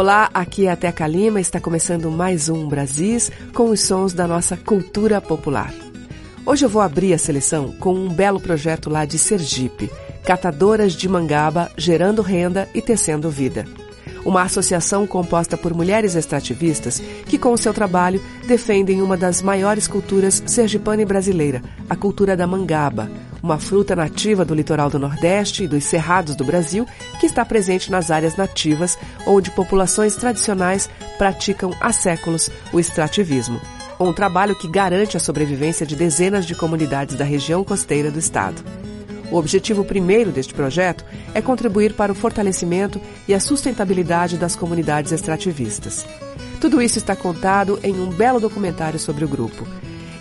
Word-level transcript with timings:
Olá, 0.00 0.30
aqui 0.32 0.64
é 0.64 0.70
a 0.70 0.76
Teca 0.76 1.06
Lima, 1.06 1.42
está 1.42 1.60
começando 1.60 2.10
mais 2.10 2.48
um 2.48 2.66
Brasis 2.66 3.30
com 3.52 3.68
os 3.68 3.82
sons 3.82 4.14
da 4.14 4.26
nossa 4.26 4.56
cultura 4.56 5.20
popular. 5.20 5.74
Hoje 6.46 6.64
eu 6.64 6.70
vou 6.70 6.80
abrir 6.80 7.12
a 7.12 7.18
seleção 7.18 7.72
com 7.72 7.92
um 7.92 8.08
belo 8.08 8.40
projeto 8.40 8.88
lá 8.88 9.04
de 9.04 9.18
Sergipe, 9.18 9.90
Catadoras 10.24 10.94
de 10.94 11.06
Mangaba 11.06 11.70
Gerando 11.76 12.22
Renda 12.22 12.66
e 12.74 12.80
Tecendo 12.80 13.28
Vida. 13.28 13.66
Uma 14.24 14.40
associação 14.40 15.06
composta 15.06 15.58
por 15.58 15.74
mulheres 15.74 16.14
extrativistas 16.14 16.98
que, 17.26 17.36
com 17.36 17.52
o 17.52 17.58
seu 17.58 17.74
trabalho, 17.74 18.22
defendem 18.46 19.02
uma 19.02 19.18
das 19.18 19.42
maiores 19.42 19.86
culturas 19.86 20.42
sergipana 20.46 21.02
e 21.02 21.04
brasileira, 21.04 21.60
a 21.90 21.94
cultura 21.94 22.34
da 22.34 22.46
mangaba, 22.46 23.10
uma 23.42 23.58
fruta 23.58 23.96
nativa 23.96 24.44
do 24.44 24.54
litoral 24.54 24.90
do 24.90 24.98
Nordeste 24.98 25.64
e 25.64 25.68
dos 25.68 25.84
cerrados 25.84 26.34
do 26.34 26.44
Brasil 26.44 26.86
que 27.18 27.26
está 27.26 27.44
presente 27.44 27.90
nas 27.90 28.10
áreas 28.10 28.36
nativas, 28.36 28.98
onde 29.26 29.50
populações 29.50 30.16
tradicionais 30.16 30.88
praticam 31.18 31.74
há 31.80 31.92
séculos 31.92 32.50
o 32.72 32.80
extrativismo. 32.80 33.60
Um 33.98 34.12
trabalho 34.12 34.54
que 34.54 34.68
garante 34.68 35.16
a 35.16 35.20
sobrevivência 35.20 35.84
de 35.84 35.94
dezenas 35.94 36.46
de 36.46 36.54
comunidades 36.54 37.16
da 37.16 37.24
região 37.24 37.62
costeira 37.62 38.10
do 38.10 38.18
estado. 38.18 38.62
O 39.30 39.36
objetivo 39.36 39.84
primeiro 39.84 40.32
deste 40.32 40.52
projeto 40.52 41.04
é 41.34 41.40
contribuir 41.40 41.92
para 41.92 42.10
o 42.10 42.14
fortalecimento 42.14 43.00
e 43.28 43.34
a 43.34 43.38
sustentabilidade 43.38 44.36
das 44.36 44.56
comunidades 44.56 45.12
extrativistas. 45.12 46.04
Tudo 46.60 46.82
isso 46.82 46.98
está 46.98 47.14
contado 47.14 47.78
em 47.82 47.94
um 47.94 48.10
belo 48.10 48.40
documentário 48.40 48.98
sobre 48.98 49.24
o 49.24 49.28
grupo. 49.28 49.66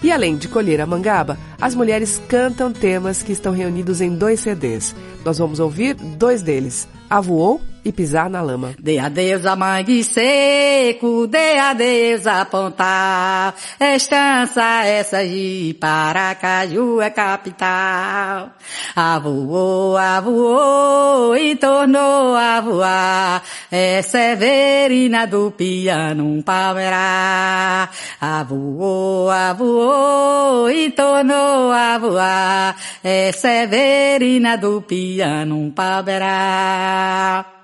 E 0.01 0.11
além 0.11 0.37
de 0.37 0.47
colher 0.47 0.79
a 0.81 0.85
mangaba, 0.85 1.37
as 1.59 1.75
mulheres 1.75 2.21
cantam 2.27 2.71
temas 2.71 3.21
que 3.21 3.31
estão 3.31 3.51
reunidos 3.51 3.99
em 4.01 4.15
dois 4.15 4.39
CDs. 4.39 4.95
Nós 5.25 5.37
vamos 5.37 5.59
ouvir 5.59 5.93
dois 5.95 6.41
deles, 6.41 6.87
Avoou 7.09 7.59
e 7.83 7.91
Pisar 7.91 8.29
na 8.29 8.41
Lama. 8.41 8.73
De 8.79 8.99
adeus 8.99 9.45
a 9.45 9.55
mangue 9.55 10.03
seco, 10.03 11.27
de 11.27 11.57
adeus 11.57 12.27
a 12.27 12.45
pontal, 12.45 13.53
estança 13.79 14.85
essa 14.85 15.25
de 15.25 15.75
Paracaju 15.79 17.01
é 17.01 17.09
capital. 17.09 18.51
Avoou, 18.95 19.97
avoou 19.97 21.35
e 21.37 21.55
tornou 21.55 22.35
a 22.35 22.61
voar, 22.61 23.43
é 23.71 24.01
Severina 24.01 25.25
do 25.27 25.51
piano 25.51 26.25
um 26.25 26.41
palmeirá. 26.41 27.89
Avoou, 28.19 29.29
avoou 29.29 30.69
e 30.69 30.91
tornou 30.91 31.71
a 31.71 31.97
voar, 31.97 32.75
é 33.03 33.31
Severina 33.31 34.57
do 34.57 34.81
piano 34.81 35.57
um 35.57 35.71
palmeirá. 35.71 37.58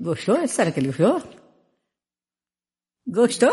Gostou? 0.00 0.46
Será 0.46 0.70
que 0.70 0.78
ele 0.78 0.92
gostou? 0.92 1.20
Gostou? 3.04 3.50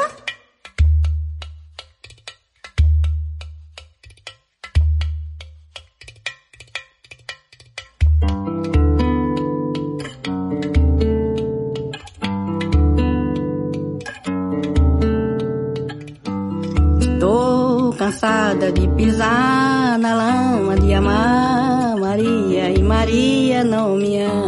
Estou 16.99 17.93
cansada 17.93 18.71
de 18.71 18.87
pisar 18.89 19.97
na 19.97 20.13
lama 20.13 20.75
de 20.79 20.93
amar 20.93 21.97
Maria 21.97 22.69
e 22.69 22.83
Maria 22.83 23.63
não 23.63 23.95
me 23.95 24.21
ama. 24.21 24.44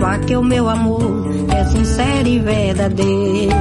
Provar 0.00 0.18
que 0.20 0.34
o 0.34 0.42
meu 0.42 0.66
amor 0.66 1.26
é 1.54 1.64
sincero 1.64 2.26
e 2.26 2.38
verdadeiro. 2.38 3.54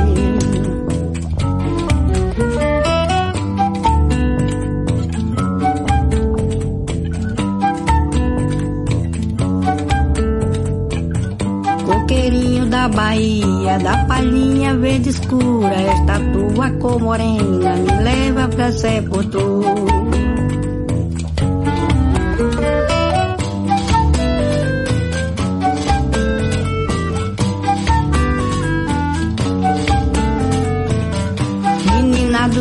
Coqueirinho 11.85 12.67
da 12.67 12.87
Bahia, 12.87 13.77
da 13.79 14.05
palhinha 14.05 14.77
verde 14.77 15.09
escura, 15.09 15.73
esta 15.73 16.19
tua 16.31 16.71
cor 16.79 17.01
morena 17.01 17.75
me 17.75 18.03
leva 18.03 18.47
pra 18.47 18.71
sepultura. 18.71 20.08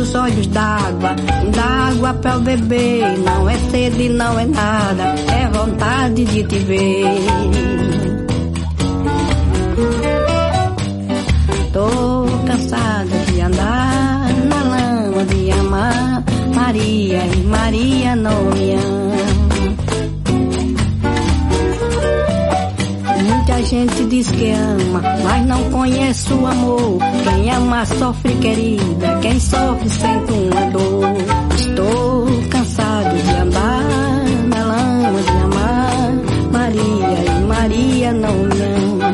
Dos 0.09 0.15
olhos 0.15 0.47
d'água, 0.47 1.15
dá 1.53 1.89
água 1.89 2.13
pra 2.15 2.39
beber. 2.39 3.19
Não 3.19 3.47
é 3.47 3.55
sede, 3.69 4.09
não 4.09 4.39
é 4.39 4.45
nada, 4.47 5.03
é 5.31 5.47
vontade 5.49 6.25
de 6.25 6.43
te 6.45 6.57
ver. 6.57 7.05
Tô 11.71 12.25
cansada 12.47 13.17
de 13.31 13.39
andar 13.39 14.33
na 14.49 14.63
lama, 14.63 15.25
de 15.25 15.51
amar 15.51 16.23
Maria 16.55 17.23
e 17.27 17.43
Maria 17.43 18.15
não 18.15 18.45
me 18.45 18.73
ama. 18.73 18.98
Gente 23.65 24.05
diz 24.05 24.31
que 24.31 24.51
ama, 24.51 25.01
mas 25.23 25.45
não 25.45 25.69
conhece 25.69 26.33
o 26.33 26.47
amor. 26.47 26.97
Quem 27.23 27.51
ama 27.51 27.85
sofre, 27.85 28.33
querida, 28.35 29.19
quem 29.21 29.39
sofre 29.39 29.89
sente 29.89 30.31
uma 30.31 30.71
dor. 30.71 31.03
Estou 31.55 32.25
cansado 32.49 33.15
de 33.21 33.31
andar 33.31 33.83
na 34.47 34.63
lama, 34.63 35.21
de 35.21 35.37
amar 35.43 35.89
Maria 36.51 37.25
e 37.25 37.43
Maria 37.45 38.13
não 38.13 38.33
me 38.33 38.61
ama. 38.61 39.13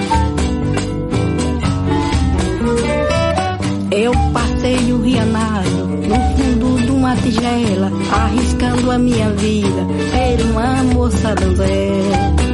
Eu 3.92 4.12
passei 4.32 4.94
o 4.94 5.02
rianado 5.02 5.88
no 5.88 6.16
fundo 6.38 6.82
de 6.86 6.92
uma 6.92 7.16
tigela, 7.18 7.92
arriscando 8.12 8.92
a 8.92 8.98
minha 9.00 9.30
vida, 9.32 9.86
ser 10.12 10.46
uma 10.46 10.84
moça 10.94 11.36
donzela. 11.36 12.45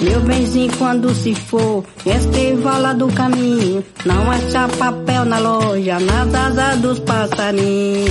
Meu 0.00 0.20
benzinho 0.20 0.72
quando 0.78 1.14
se 1.14 1.34
for, 1.34 1.84
estevala 2.06 2.94
do 2.94 3.08
caminho, 3.08 3.84
não 4.04 4.30
achar 4.30 4.68
papel 4.70 5.26
na 5.26 5.38
loja, 5.38 6.00
nas 6.00 6.34
asas 6.34 6.78
dos 6.80 6.98
passarinhos. 7.00 8.10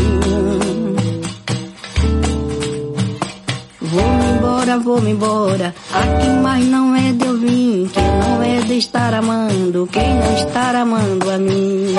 Vou-me 3.82 4.26
embora, 4.38 4.78
vou-me 4.78 5.12
embora. 5.12 5.74
Aqui 5.92 6.30
mais 6.44 6.66
não 6.68 6.96
é 6.96 7.12
de 7.12 7.26
eu 7.26 7.38
vir, 7.40 7.90
que 7.90 8.00
não 8.00 8.44
é 8.44 8.62
de 8.62 8.78
estar 8.78 9.14
amando, 9.16 9.90
quem 9.92 10.14
não 10.14 10.34
estar 10.36 10.76
amando 10.76 11.32
a 11.32 11.38
mim. 11.40 11.96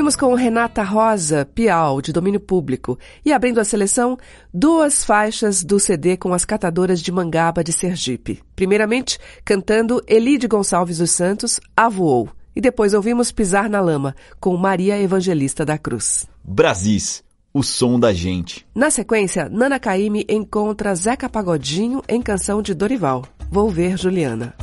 Ouvimos 0.00 0.16
com 0.16 0.32
Renata 0.32 0.82
Rosa, 0.82 1.44
Piau, 1.44 2.00
de 2.00 2.10
domínio 2.10 2.40
público, 2.40 2.98
e 3.22 3.34
abrindo 3.34 3.60
a 3.60 3.64
seleção, 3.64 4.16
duas 4.52 5.04
faixas 5.04 5.62
do 5.62 5.78
CD 5.78 6.16
com 6.16 6.32
as 6.32 6.42
catadoras 6.42 7.02
de 7.02 7.12
Mangaba 7.12 7.62
de 7.62 7.70
Sergipe. 7.70 8.40
Primeiramente, 8.56 9.18
cantando 9.44 10.02
Elide 10.08 10.48
Gonçalves 10.48 10.96
dos 10.96 11.10
Santos, 11.10 11.60
Avoou. 11.76 12.30
E 12.56 12.62
depois 12.62 12.94
ouvimos 12.94 13.30
Pisar 13.30 13.68
na 13.68 13.78
Lama, 13.78 14.16
com 14.40 14.56
Maria 14.56 14.98
Evangelista 14.98 15.66
da 15.66 15.76
Cruz. 15.76 16.26
Brasis, 16.42 17.22
o 17.52 17.62
som 17.62 18.00
da 18.00 18.10
gente. 18.10 18.66
Na 18.74 18.90
sequência, 18.90 19.50
Nana 19.50 19.78
Caymmi 19.78 20.24
encontra 20.30 20.94
Zeca 20.94 21.28
Pagodinho 21.28 22.02
em 22.08 22.22
canção 22.22 22.62
de 22.62 22.72
Dorival. 22.72 23.26
Vou 23.50 23.68
ver 23.68 23.98
Juliana. 23.98 24.54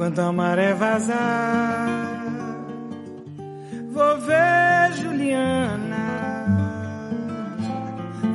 Quando 0.00 0.18
a 0.18 0.32
maré 0.32 0.72
vazar, 0.72 2.16
vou 3.92 4.18
ver 4.18 4.92
Juliana, 4.94 6.06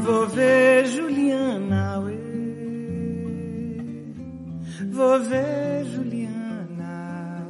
vou 0.03 0.27
ver 0.27 0.85
Juliana, 0.85 2.01
uê. 2.01 2.19
vou 4.91 5.19
ver 5.21 5.85
Juliana. 5.85 7.43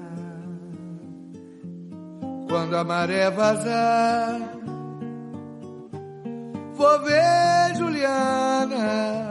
Quando 2.47 2.77
a 2.77 2.85
maré 2.85 3.29
vazar, 3.31 4.39
vou 6.73 7.03
ver 7.03 7.75
Juliana 7.75 9.24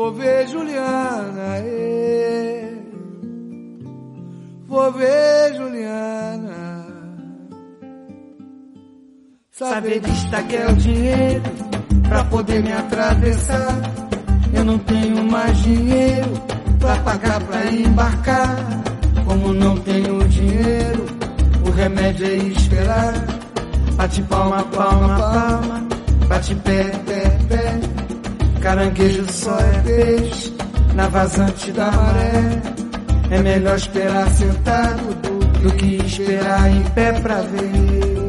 Vou 0.00 0.12
ver 0.12 0.48
Juliana, 0.48 1.58
é. 1.58 2.72
Vou 4.66 4.90
ver 4.92 5.54
Juliana. 5.54 6.86
Saberista 9.50 10.42
quer 10.44 10.70
o 10.70 10.76
dinheiro 10.76 11.42
pra 12.08 12.24
poder 12.24 12.62
me 12.62 12.72
atravessar. 12.72 13.78
Eu 14.54 14.64
não 14.64 14.78
tenho 14.78 15.22
mais 15.22 15.58
dinheiro 15.58 16.32
pra 16.78 16.96
pagar 17.00 17.44
pra 17.44 17.66
embarcar. 17.66 18.56
Como 19.26 19.52
não 19.52 19.76
tenho 19.80 20.26
dinheiro, 20.28 21.04
o 21.66 21.70
remédio 21.72 22.26
é 22.26 22.36
esperar. 22.36 23.12
Bate 23.96 24.22
palma, 24.22 24.62
palma, 24.62 25.18
palma, 25.18 25.88
bate 26.26 26.54
pé, 26.54 26.84
pé, 27.04 27.38
pé. 27.50 27.69
Caranguejo 28.60 29.26
só 29.32 29.58
é 29.58 29.80
peixe 29.80 30.54
na 30.94 31.08
vazante 31.08 31.72
da 31.72 31.90
maré. 31.90 32.62
É 33.30 33.38
melhor 33.42 33.76
esperar 33.76 34.28
sentado 34.30 35.14
do 35.62 35.72
que 35.76 35.96
esperar 35.96 36.70
em 36.70 36.82
pé 36.90 37.12
pra 37.20 37.40
ver. 37.40 38.20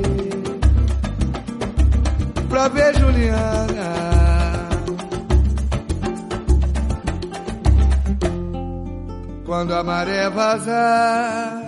Pra 2.48 2.68
ver 2.70 2.96
Juliana. 2.98 3.92
Quando 9.46 9.74
a 9.74 9.84
maré 9.84 10.30
vazar, 10.30 11.62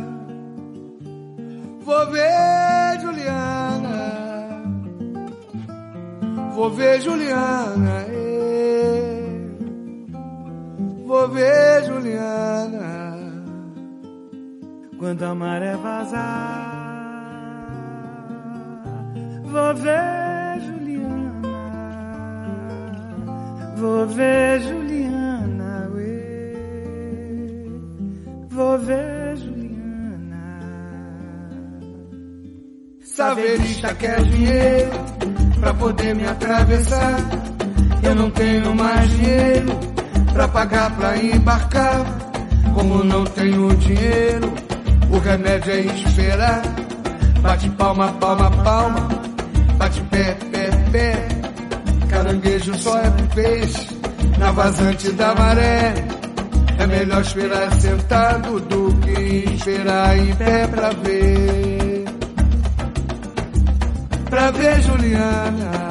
vou 1.83 2.11
ver 2.11 3.01
Juliana. 3.01 4.03
Vou 6.55 6.69
ver 6.69 7.01
Juliana 7.01 8.12
vou 11.13 11.29
ver 11.29 11.83
Juliana. 11.85 13.15
Quando 14.97 15.23
a 15.23 15.35
maré 15.35 15.75
vazar, 15.75 17.69
vou 19.43 19.75
ver 19.75 20.61
Juliana. 20.65 21.53
Vou 23.77 24.07
ver 24.07 24.61
Juliana, 24.61 25.89
uê. 25.93 26.25
Vou 28.49 28.79
ver 28.79 29.37
Juliana. 29.37 30.59
Saverista 33.01 33.93
quer 33.93 34.23
dinheiro 34.23 34.91
pra 35.59 35.75
poder 35.75 36.15
me 36.15 36.25
atravessar. 36.25 37.19
Eu 38.01 38.15
não 38.15 38.31
tenho 38.31 38.73
mais 38.73 39.09
dinheiro 39.11 39.82
pra 40.43 40.47
pagar 40.47 40.91
pra 40.97 41.17
embarcar. 41.17 42.05
Como 42.73 43.03
não 43.03 43.23
tenho 43.25 43.73
dinheiro, 43.77 44.53
o 45.11 45.19
remédio 45.19 45.71
é 45.71 45.79
esperar. 45.81 46.61
Bate 47.41 47.69
palma, 47.71 48.11
palma, 48.13 48.49
palma, 48.63 49.07
bate 49.77 50.01
pé, 50.03 50.35
pé, 50.51 50.69
pé. 50.91 51.27
Caranguejo 52.09 52.75
só 52.75 52.97
é 52.99 53.11
peixe 53.33 53.87
na 54.37 54.51
vazante 54.51 55.11
da 55.11 55.35
maré. 55.35 55.93
É 56.79 56.87
melhor 56.87 57.21
esperar 57.21 57.71
sentado 57.79 58.59
do 58.61 58.93
que 59.01 59.53
esperar 59.53 60.17
em 60.17 60.35
pé 60.35 60.67
pra 60.67 60.89
ver. 60.89 62.05
Pra 64.29 64.51
ver 64.51 64.81
Juliana. 64.81 65.82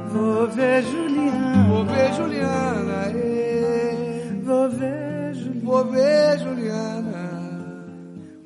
vou 0.10 0.46
ver 0.48 0.84
Juliana, 0.84 1.68
vou 1.68 1.86
ver 1.86 2.13
Juliana, 2.13 3.12
é. 3.15 4.41
vou 4.44 4.70
ver 4.70 5.34
Juliana, 5.34 5.62
vou 5.63 5.86
ver 5.86 6.39
Juliana. 6.39 7.29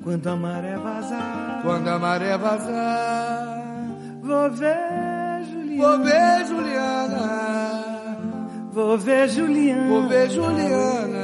Quando 0.02 0.26
a 0.28 0.36
maré 0.36 0.76
vazar, 0.76 1.60
quando 1.62 1.88
a 1.88 1.98
maré 1.98 2.36
vazar, 2.36 3.64
vou 4.22 4.50
ver 4.50 5.44
Juliana, 5.50 5.82
vou 5.82 6.04
ver 6.04 6.46
Juliana, 6.46 8.18
vou 8.70 8.98
ver 8.98 9.28
Juliana, 9.28 9.88
vou 9.88 10.08
ver 10.08 10.30
Juliana. 10.30 11.23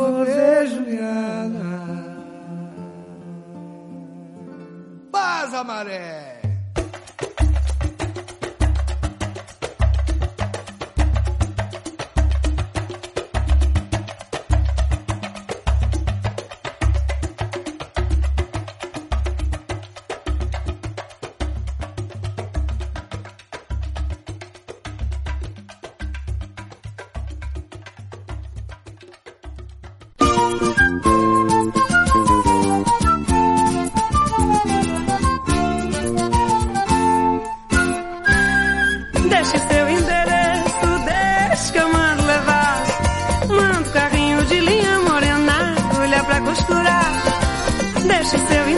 Ver 0.00 0.66
Juliana. 0.68 1.76
Paz, 5.12 5.52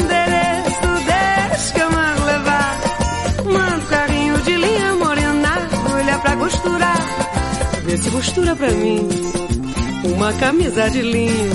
Maré. 0.01 0.43
costura 8.23 8.55
pra 8.55 8.71
mim 8.71 9.09
uma 10.05 10.33
camisa 10.35 10.89
de 10.91 11.03
linho. 11.03 11.53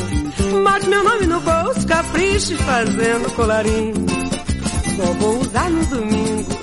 Bote 0.63 0.87
meu 0.87 1.03
nome 1.03 1.25
no 1.25 1.39
bolso, 1.39 1.87
capriche 1.87 2.55
fazendo 2.55 3.33
colarinho. 3.35 3.93
Só 4.95 5.13
vou 5.13 5.39
usar 5.39 5.69
no 5.69 5.85
domingo, 5.85 6.59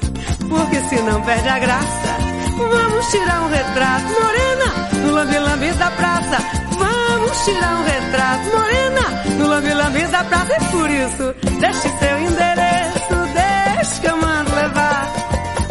porque 0.48 0.80
senão 0.88 1.22
perde 1.22 1.48
a 1.48 1.58
graça. 1.58 2.16
Vamos 2.56 3.06
tirar 3.10 3.42
um 3.42 3.48
retrato, 3.48 4.04
morena, 4.04 4.88
no 5.02 5.12
lambe-lambe 5.12 5.72
da 5.72 5.90
praça. 5.90 6.38
Vamos 6.78 7.44
tirar 7.44 7.76
um 7.76 7.84
retrato, 7.84 8.44
morena, 8.56 9.36
no 9.38 9.46
lambe-lambe 9.48 10.06
da 10.06 10.24
praça. 10.24 10.52
E 10.52 10.64
por 10.70 10.90
isso, 10.90 11.34
Deixe 11.60 11.88
seu 11.98 12.18
endereço, 12.20 13.16
deixe 13.34 14.00
que 14.00 14.06
eu 14.06 14.16
mando 14.16 14.54
levar. 14.54 15.12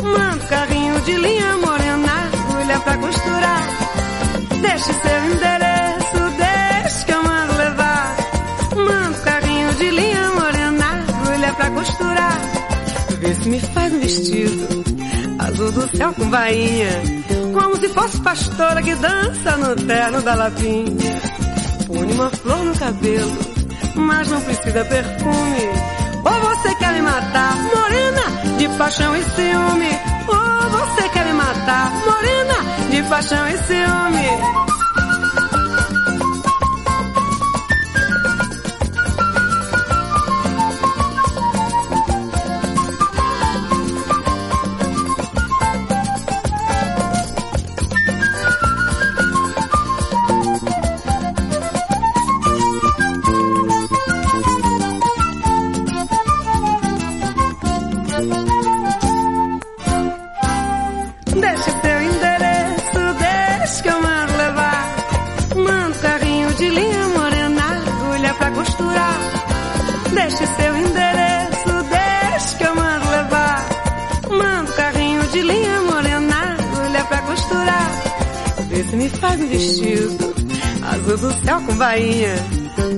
Mando 0.02 0.48
carrinho 0.48 1.02
de 1.02 1.14
linha 1.14 1.58
morena, 1.58 2.32
agulha 2.34 2.80
pra 2.80 2.98
costurar. 2.98 3.68
Deixe 4.62 4.94
seu 4.94 5.26
endereço, 5.32 6.38
deixe 6.38 7.06
que 7.06 7.12
eu 7.12 7.24
mando 7.24 7.58
levar. 7.58 8.16
Mando 8.76 9.22
carrinho 9.22 9.74
de 9.76 9.90
linha 9.90 10.30
morena, 10.30 11.06
agulha 11.08 11.54
pra 11.54 11.72
costurar. 11.72 12.42
Vê 13.20 13.36
se 13.36 13.50
me 13.50 13.60
faz 13.60 13.94
um 13.94 14.00
vestido 14.00 14.84
azul 15.40 15.72
do 15.72 15.98
céu 15.98 16.14
com 16.14 16.30
bainha. 16.30 17.02
Como 17.54 17.78
se 17.78 17.90
fosse 17.90 18.22
pastora 18.22 18.82
que 18.82 18.96
dança 18.96 19.58
no 19.58 19.76
terno 19.76 20.22
da 20.22 20.36
lapinha. 20.36 21.22
Põe 21.88 22.12
uma 22.14 22.30
flor 22.30 22.64
no 22.64 22.76
cabelo 22.78 23.53
mas 23.96 24.28
não 24.30 24.42
precisa 24.42 24.86
perfume. 24.86 25.70
Ou 26.26 26.42
você 26.42 26.76
quer 26.76 26.94
me 26.94 27.02
matar, 27.02 27.56
morena, 27.76 28.58
de 28.58 28.70
paixão 28.78 29.16
e 29.16 29.24
ciúme. 29.24 29.90
Ou 30.28 30.70
você 30.70 31.10
quer 31.10 31.26
me 31.26 31.34
matar, 31.34 31.92
morena, 32.06 32.56
de 32.90 33.04
paixão 33.04 33.48
e 33.48 33.58
ciúme. 33.58 34.73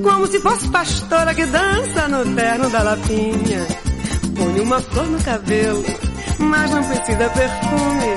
Como 0.06 0.28
se 0.28 0.40
fosse 0.40 0.68
pastora 0.70 1.34
que 1.34 1.46
dança 1.46 2.08
no 2.08 2.36
terno 2.36 2.70
da 2.70 2.84
lapinha. 2.84 3.68
Põe 4.36 4.60
uma 4.62 4.80
flor 4.80 5.08
no 5.08 5.22
cabelo, 5.24 5.84
mas 6.40 6.72
não 6.72 6.84
precisa 6.84 7.30
perfume. 7.30 8.14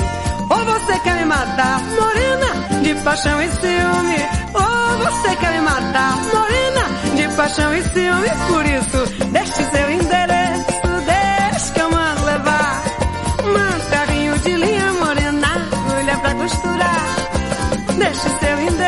Ou 0.51 0.65
você 0.65 0.99
quer 1.01 1.17
me 1.17 1.25
matar, 1.25 1.81
morena, 2.01 2.83
de 2.83 2.95
paixão 3.03 3.43
e 3.43 3.49
ciúme. 3.49 4.17
Ou 4.55 4.99
você 4.99 5.37
quer 5.37 5.53
me 5.53 5.61
matar, 5.61 6.17
morena, 6.35 7.17
de 7.17 7.37
paixão 7.37 7.75
e 7.75 7.83
ciúme. 7.83 8.29
Por 8.49 8.67
isso, 8.67 9.29
deixe 9.33 9.71
seu 9.71 9.91
endereço, 9.91 10.89
deixe 11.05 11.73
que 11.73 11.81
eu 11.81 11.91
mando 11.91 12.25
levar. 12.25 12.83
Manda 13.45 13.85
carrinho 13.91 14.39
de 14.39 14.57
linha 14.57 14.93
morena, 14.95 15.49
agulha 15.49 16.19
pra 16.19 16.35
costurar. 16.35 17.08
Deixe 18.19 18.37
seu 18.41 18.61
endereço. 18.61 18.79
Deixe 18.79 18.88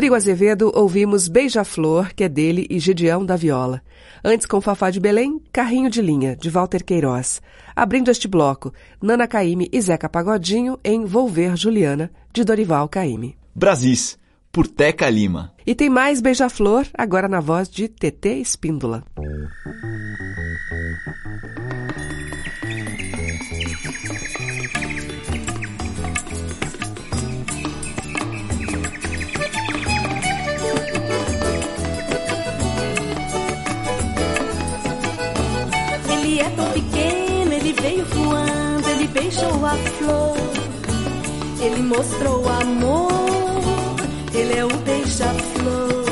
Rodrigo 0.00 0.14
Azevedo, 0.14 0.72
ouvimos 0.74 1.28
Beija-Flor, 1.28 2.14
que 2.14 2.24
é 2.24 2.28
dele, 2.28 2.66
e 2.70 2.78
Gideão 2.78 3.22
da 3.22 3.36
Viola. 3.36 3.82
Antes, 4.24 4.46
com 4.46 4.58
Fafá 4.58 4.88
de 4.88 4.98
Belém, 4.98 5.38
Carrinho 5.52 5.90
de 5.90 6.00
Linha, 6.00 6.34
de 6.34 6.48
Walter 6.48 6.82
Queiroz. 6.82 7.42
Abrindo 7.76 8.10
este 8.10 8.26
bloco, 8.26 8.72
Nana 8.98 9.28
Caime 9.28 9.68
e 9.70 9.78
Zeca 9.78 10.08
Pagodinho 10.08 10.80
em 10.82 11.04
Volver 11.04 11.54
Juliana, 11.54 12.10
de 12.32 12.42
Dorival 12.44 12.88
Caime. 12.88 13.36
Brasis, 13.54 14.18
por 14.50 14.66
Teca 14.66 15.10
Lima. 15.10 15.52
E 15.66 15.74
tem 15.74 15.90
mais 15.90 16.22
Beija-Flor, 16.22 16.86
agora 16.94 17.28
na 17.28 17.40
voz 17.40 17.68
de 17.68 17.86
TT 17.86 18.40
Espíndola. 18.40 19.04
Ele 36.40 36.48
é 36.48 36.52
tão 36.56 36.72
pequeno, 36.72 37.52
ele 37.52 37.72
veio 37.74 38.04
voando, 38.06 38.88
ele 38.88 39.06
beijou 39.08 39.66
a 39.66 39.76
flor. 39.76 40.36
Ele 41.60 41.82
mostrou 41.82 42.48
amor, 42.48 43.10
ele 44.32 44.54
é 44.58 44.64
o 44.64 44.74
beija-flor. 44.78 46.09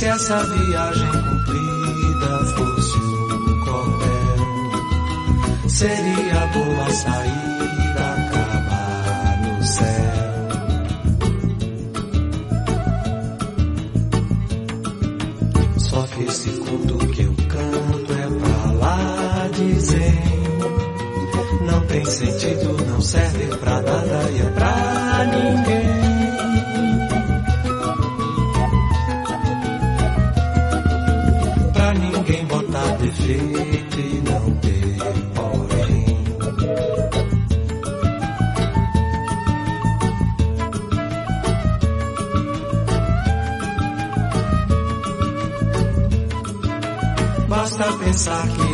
Se 0.00 0.06
essa 0.06 0.42
viagem 0.44 1.08
cumprida 1.08 2.44
fosse 2.56 2.96
um 2.96 3.60
cordel, 3.66 5.68
seria 5.68 6.46
boa 6.54 6.90
saída 6.90 8.14
acabar 8.16 9.42
no 9.42 9.62
céu. 9.62 9.84
Só 15.76 16.06
que 16.06 16.24
esse 16.24 16.48
conto 16.48 16.96
que 17.08 17.20
eu 17.20 17.34
canto 17.50 18.12
é 18.14 18.26
pra 18.40 18.72
lá 18.72 19.50
dizer. 19.52 20.18
Não 21.70 21.80
tem 21.88 22.06
sentido, 22.06 22.74
não 22.86 23.02
serve 23.02 23.54
pra 23.58 23.82
nada 23.82 24.30
e 24.30 24.40
é 24.40 24.48
pra 24.48 25.26
ninguém. 25.26 25.99
E 33.32 34.22
não 34.22 34.50
ter 34.56 34.80
porém. 35.34 36.24
Basta 47.48 47.92
pensar 47.98 48.48
que 48.48 48.69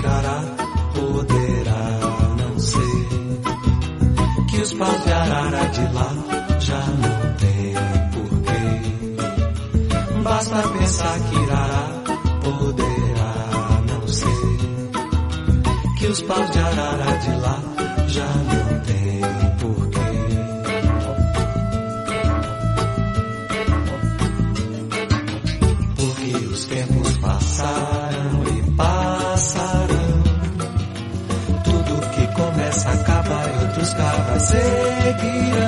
os 16.08 16.22
paus 16.22 16.50
de 16.50 16.58
arara 16.58 17.18
de 17.18 17.30
lá 17.40 17.62
já 18.06 18.26
não 18.26 18.80
tem 18.80 19.20
porquê. 19.60 19.98
Porque 25.96 26.46
os 26.46 26.64
tempos 26.66 27.16
passaram 27.18 28.42
e 28.56 28.70
passarão. 28.72 30.22
Tudo 31.64 32.10
que 32.10 32.26
começa 32.34 32.90
acaba 32.90 33.42
e 33.48 33.64
outros 33.64 33.94
cabras 33.94 34.42
seguirão. 34.42 35.65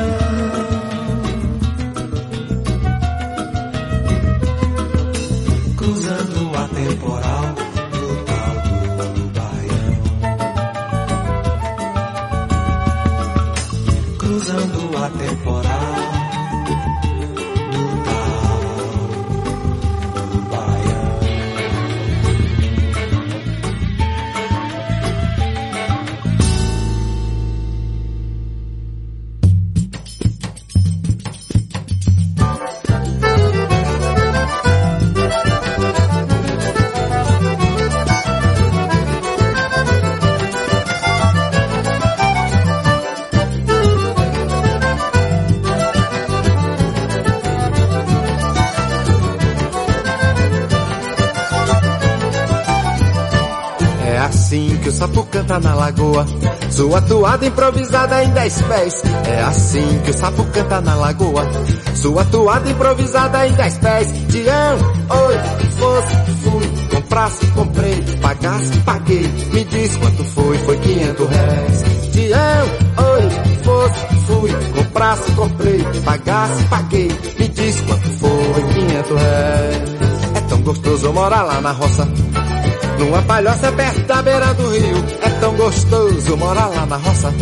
Canta 55.48 55.58
na 55.60 55.74
lagoa. 55.74 56.26
Sua 56.70 57.00
toada 57.00 57.46
improvisada 57.46 58.22
em 58.22 58.30
dez 58.30 58.60
pés. 58.62 59.02
É 59.26 59.40
assim 59.40 60.00
que 60.04 60.10
o 60.10 60.14
sapo 60.14 60.44
canta 60.52 60.80
na 60.82 60.94
lagoa. 60.94 61.42
Sua 61.94 62.24
toada 62.26 62.70
improvisada 62.70 63.46
em 63.46 63.52
dez 63.52 63.78
pés. 63.78 64.12
Tião, 64.28 64.78
oi, 65.08 65.38
fosse, 65.78 66.16
fui, 66.42 66.88
comprasse, 66.90 67.46
comprei, 67.46 68.02
pagasse, 68.20 68.78
paguei. 68.80 69.28
Me 69.52 69.64
diz 69.64 69.96
quanto 69.96 70.24
foi, 70.24 70.58
foi 70.58 70.76
quinhentos 70.78 71.28
réis. 71.28 72.12
Tião, 72.12 72.66
oi, 73.14 73.30
fosse, 73.64 74.16
fui, 74.26 74.52
comprasse, 74.76 75.32
comprei, 75.32 75.84
pagasse, 76.04 76.64
paguei. 76.64 77.08
Me 77.38 77.48
diz 77.48 77.80
quanto 77.80 78.08
foi, 78.18 78.62
quinhentos 78.74 79.16
réis. 79.16 79.98
É 80.34 80.40
tão 80.48 80.60
gostoso 80.60 81.12
morar 81.12 81.42
lá 81.42 81.60
na 81.62 81.72
roça. 81.72 82.06
Numa 82.98 83.22
palhoça 83.22 83.70
perto 83.72 84.00
da 84.06 84.22
beira 84.22 84.52
do 84.54 84.70
rio, 84.70 85.04
gostoso 85.58 86.36
morar 86.36 86.68
lá 86.68 86.86
na 86.86 86.96
roça. 86.96 87.34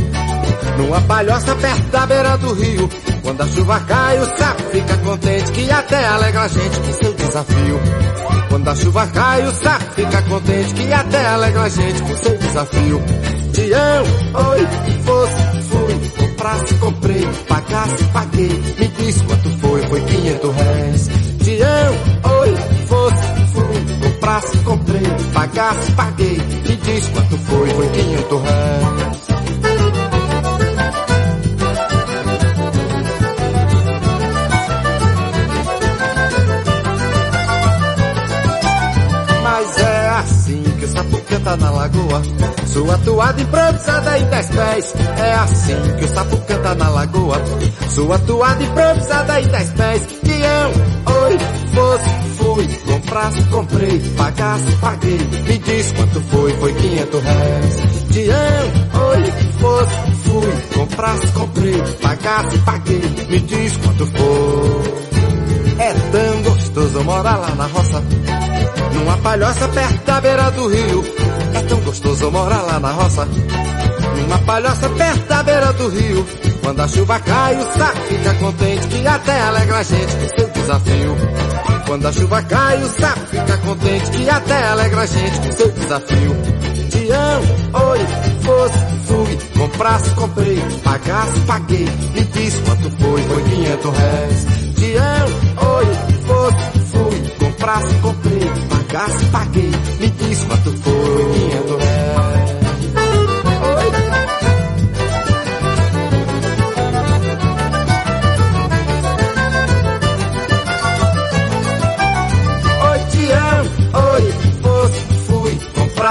Numa 0.79 1.00
palhoça 1.02 1.55
perto 1.55 1.90
da 1.90 2.07
beira 2.07 2.37
do 2.38 2.52
rio, 2.55 2.88
quando 3.22 3.42
a 3.42 3.46
chuva 3.46 3.81
cai, 3.81 4.18
o 4.18 4.38
sapo 4.38 4.62
fica 4.72 4.96
contente 4.98 5.52
que 5.52 5.70
até 5.70 6.07
alegra 6.07 6.42
a 6.42 6.48
gente 6.48 6.81
com 6.81 6.92
seu 6.94 7.12
desafio. 7.14 7.81
Quando 8.48 8.68
a 8.68 8.74
chuva 8.74 9.07
cai, 9.09 9.46
o 9.46 9.52
sapo 9.52 9.92
fica 9.94 10.22
contente 10.22 10.74
que 10.74 10.92
até 10.92 11.26
alegra 11.26 11.62
a 11.62 11.68
gente 11.68 12.02
com 12.02 12.16
seu 12.16 12.38
desafio. 12.38 13.02
Tião, 13.52 14.05
oi, 14.50 14.66
fosse, 15.05 15.62
fui, 15.68 16.11
comprasse, 16.18 16.74
comprei, 16.74 17.29
pagasse, 17.48 18.05
paguei, 18.12 18.48
me 18.79 18.88
diz 18.98 19.22
quanto 19.22 19.50
foi, 19.61 19.83
foi 19.83 20.00
quinhentos 20.02 20.55
réis. 20.57 21.09
Tião, 21.42 22.40
oi, 22.40 22.75
comprasse, 24.16 24.57
comprei, 24.59 25.02
pagasse, 25.33 25.92
paguei. 25.92 26.38
Me 26.38 26.76
diz 26.76 27.09
quanto 27.09 27.38
foi, 27.38 27.70
foi 27.70 27.88
500 27.88 28.42
reais. 28.42 29.16
Mas 39.42 39.79
é 39.79 40.09
assim 40.09 40.62
que 40.79 40.85
o 40.85 40.88
sapo 40.88 41.20
canta 41.29 41.57
na 41.57 41.70
lagoa. 41.70 42.22
Sua 42.66 42.98
toada 42.98 43.40
improvisada 43.40 44.18
em 44.18 44.24
dez 44.26 44.46
pés. 44.50 44.94
É 45.18 45.35
assim 45.35 45.96
que 45.98 46.05
o 46.05 46.14
sapo 46.14 46.37
canta 46.42 46.74
na 46.74 46.88
lagoa. 46.90 47.37
Sua 47.88 48.18
toada 48.18 48.62
improvisada 48.62 49.40
em 49.40 49.46
dez 49.48 49.70
pés. 49.70 50.02
Tião, 50.22 50.72
oi, 51.22 51.38
fosse, 51.74 52.25
fui, 52.57 52.66
comprasse, 52.87 53.42
comprei, 53.45 54.01
pagasse, 54.16 54.77
paguei. 54.77 55.19
Me 55.19 55.59
diz 55.59 55.92
quanto 55.92 56.21
foi, 56.23 56.53
foi 56.55 56.75
500 56.75 57.23
réis. 57.23 57.77
Tião, 58.11 59.09
oi, 59.09 59.33
fosse, 59.61 60.12
fui, 60.25 60.75
comprasse, 60.75 61.27
comprei, 61.29 61.83
pagasse, 62.01 62.59
paguei. 62.59 63.03
Me 63.29 63.40
diz 63.40 63.77
quanto 63.77 64.07
foi. 64.07 65.07
É 65.79 65.92
tão 65.92 66.42
gostoso 66.42 67.05
morar 67.05 67.37
lá 67.37 67.55
na 67.55 67.66
roça, 67.66 68.03
numa 68.95 69.19
palhoça 69.19 69.69
perto 69.69 70.07
da 70.07 70.21
beira 70.23 70.51
do 70.51 70.69
rio. 70.69 71.05
É 71.55 71.62
tão 71.62 71.81
gostoso 71.81 72.31
morar 72.31 72.62
lá 72.62 72.81
na 72.81 72.90
roça, 72.92 73.29
numa 74.16 74.38
palhoça 74.38 74.88
perto 74.88 75.29
da 75.29 75.42
beira 75.42 75.73
do 75.75 75.88
rio. 75.88 76.27
Quando 76.62 76.81
a 76.81 76.88
chuva 76.88 77.21
cai, 77.21 77.55
o 77.57 77.79
saco 77.79 78.01
fica 78.09 78.35
contente 78.35 78.88
que 78.88 79.07
até 79.07 79.40
alegra 79.40 79.79
a 79.79 79.83
gente 79.83 80.16
com 80.16 80.37
seu 80.37 80.49
desafio. 80.49 81.45
Quando 81.87 82.07
a 82.07 82.12
chuva 82.12 82.42
cai, 82.42 82.83
o 82.83 82.88
sapo 82.88 83.27
fica 83.27 83.59
contente 83.59 84.11
que 84.11 84.29
até 84.29 84.62
alegra 84.64 85.03
a 85.03 85.07
gente 85.07 85.40
com 85.40 85.53
seu 85.53 85.70
desafio. 85.70 86.37
Te 86.90 87.11
amo, 87.12 87.90
oi, 87.90 88.01
fosse, 88.42 88.79
fui, 89.07 89.38
comprasse, 89.57 90.11
comprei, 90.11 90.61
pagasse, 90.83 91.40
paguei, 91.46 91.88
me 92.12 92.25
diz 92.25 92.55
quanto 92.64 92.90
foi, 92.90 93.22
foi 93.22 93.42
500 93.44 93.99
réis. 93.99 94.46
Te 94.75 94.96
amo, 94.96 95.77
oi, 95.77 95.87
fosse, 96.27 96.79
fui, 96.90 97.31
comprasse, 97.38 97.94
comprei, 97.96 98.51
pagasse, 98.68 99.25
paguei, 99.27 99.70
me 100.01 100.11
diz 100.11 100.44
quanto 100.44 100.77
foi, 100.83 101.33
500 101.35 101.77
réis. 101.77 101.86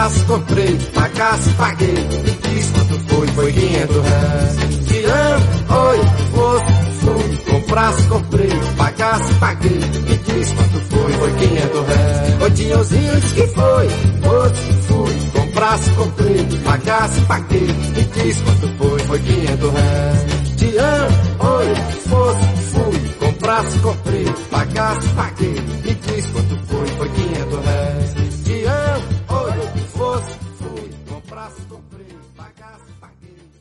Comprasse, 0.05 0.25
comprei, 0.25 0.77
pagasse, 0.93 1.49
paguei. 1.51 1.93
Me 1.93 2.37
diz 2.43 2.71
quanto 2.71 2.99
foi, 3.07 3.27
foi 3.27 3.53
500 3.53 4.05
reais. 4.05 4.55
Amo, 5.05 5.87
oi, 5.87 5.99
fosse, 6.31 6.91
fui, 6.99 7.37
comprasse, 7.51 8.03
comprei, 8.03 8.49
pagasse, 8.77 9.33
paguei. 9.35 9.79
Me 9.79 10.17
diz 10.17 10.51
quanto 10.51 10.79
foi, 10.89 11.13
foi 11.13 11.31
500 11.33 11.87
réis. 11.87 12.43
O 12.43 12.49
Dinhozinho 12.51 13.15
disse 13.15 13.33
que 13.33 13.47
foi, 13.47 13.89
outro 14.29 14.61
fui. 14.87 15.15
Comprasse, 15.31 15.89
comprei, 15.91 16.45
pagasse, 16.63 17.21
paguei. 17.21 17.67
Me 17.67 18.03
diz 18.03 18.41
quanto 18.41 18.67
foi, 18.77 18.99
foi 18.99 19.19
500 19.19 19.73
réis. 19.73 20.55
Te 20.57 20.77
amo, 20.77 21.55
oi, 21.55 21.75
fosse, 22.09 22.45
fui. 22.71 23.09
Comprasse, 23.19 23.79
comprei, 23.79 24.25
pagasse, 24.51 25.07
paguei. 25.09 25.61
Me 25.83 25.95
diz 25.95 26.25
quanto 26.27 26.59
foi, 26.67 26.87
foi 26.87 27.09
500 27.09 27.65
réis. 27.65 28.04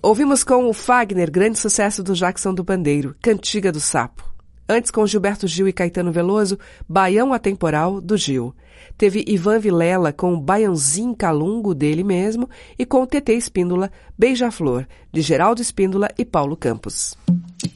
Ouvimos 0.04 0.44
com 0.44 0.68
o 0.68 0.74
Fagner, 0.74 1.30
grande 1.30 1.58
sucesso 1.58 2.02
do 2.02 2.12
Jackson 2.14 2.52
do 2.52 2.62
Bandeiro, 2.62 3.16
Cantiga 3.22 3.72
do 3.72 3.80
Sapo. 3.80 4.22
Antes, 4.68 4.90
com 4.90 5.06
Gilberto 5.06 5.48
Gil 5.48 5.66
e 5.66 5.72
Caetano 5.72 6.12
Veloso, 6.12 6.58
Baião 6.86 7.32
Atemporal, 7.32 8.02
do 8.02 8.14
Gil. 8.14 8.54
Teve 8.98 9.24
Ivan 9.26 9.58
Vilela 9.58 10.12
com 10.12 10.38
Baiãozinho 10.38 11.16
Calungo, 11.16 11.74
dele 11.74 12.04
mesmo, 12.04 12.50
e 12.78 12.84
com 12.84 13.06
TT 13.06 13.32
Espíndola, 13.32 13.90
Beija-Flor, 14.18 14.86
de 15.10 15.22
Geraldo 15.22 15.62
Espíndola 15.62 16.10
e 16.18 16.24
Paulo 16.26 16.54
Campos. 16.54 17.14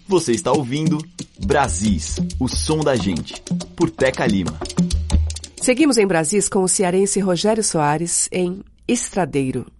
Você 0.06 0.32
está 0.32 0.52
ouvindo 0.52 0.98
Brasis, 1.46 2.16
o 2.38 2.46
som 2.46 2.80
da 2.80 2.94
gente, 2.94 3.42
por 3.74 3.88
Teca 3.88 4.26
Lima. 4.26 4.52
Seguimos 5.62 5.96
em 5.96 6.06
Brasis 6.06 6.46
com 6.46 6.62
o 6.62 6.68
cearense 6.68 7.20
Rogério 7.20 7.64
Soares 7.64 8.28
em 8.30 8.62
Estradeiro. 8.86 9.77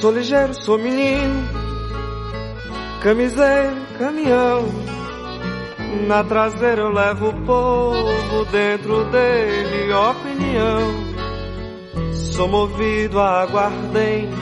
Sou 0.00 0.12
ligeiro, 0.12 0.52
sou 0.52 0.76
menino, 0.76 1.48
camiseiro, 3.02 3.76
caminhão. 3.98 4.66
Na 6.06 6.22
traseira 6.22 6.82
eu 6.82 6.90
levo 6.90 7.28
o 7.30 7.46
povo, 7.46 8.44
dentro 8.52 9.04
dele 9.10 9.90
opinião. 9.94 11.16
Sou 12.12 12.46
movido 12.46 13.18
a 13.18 13.40
aguardente, 13.40 14.36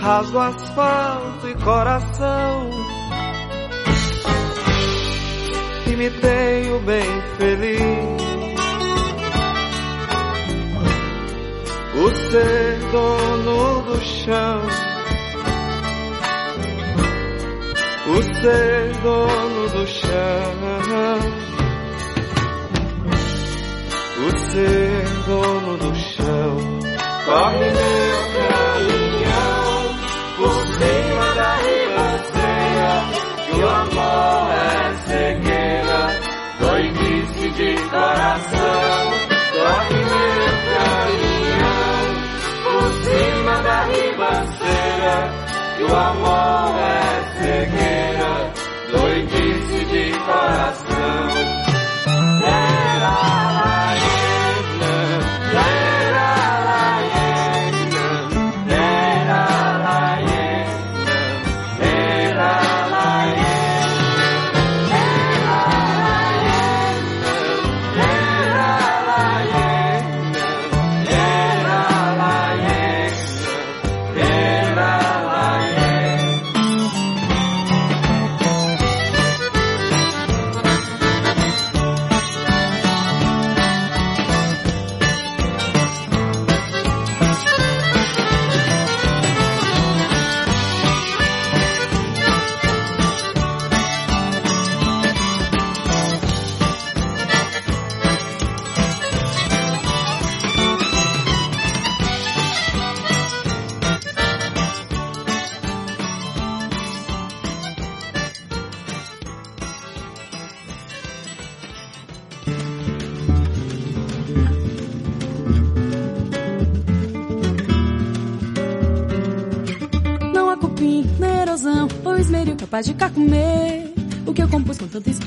rasgo 0.00 0.38
asfalto 0.38 1.48
e 1.48 1.54
coração. 1.64 2.70
E 5.86 5.96
me 5.96 6.10
tenho 6.10 6.78
bem 6.80 7.22
feliz. 7.38 8.23
O 11.96 12.14
ser 12.30 12.78
dono 12.90 13.82
do 13.82 14.00
chão, 14.02 14.62
o 18.08 18.22
ser 18.40 18.92
dono 19.02 19.68
do 19.68 19.86
chão, 19.86 20.54
o 24.26 24.38
ser 24.50 25.04
dono 25.26 25.76
do 25.78 25.94
chão. 25.94 26.56
Corre 27.26 27.70
meu 27.70 28.16
caminhão 28.34 29.64
por 30.36 30.66
cima 30.66 31.26
da 31.36 31.52
ribanceira, 31.56 32.92
que 33.44 33.60
o 33.60 33.68
amor 33.68 34.50
é 34.52 34.94
cegueira, 35.06 36.02
doidice 36.60 37.46
de 37.50 37.70
coração. 37.88 39.04
Corre 39.54 40.03
ribanceira, 43.94 45.16
que 45.76 45.82
o 45.84 45.96
amor 45.96 46.74
é 46.80 47.04
cegueira, 47.38 48.52
doidice 48.90 49.84
de 49.86 50.18
coração. 50.20 51.33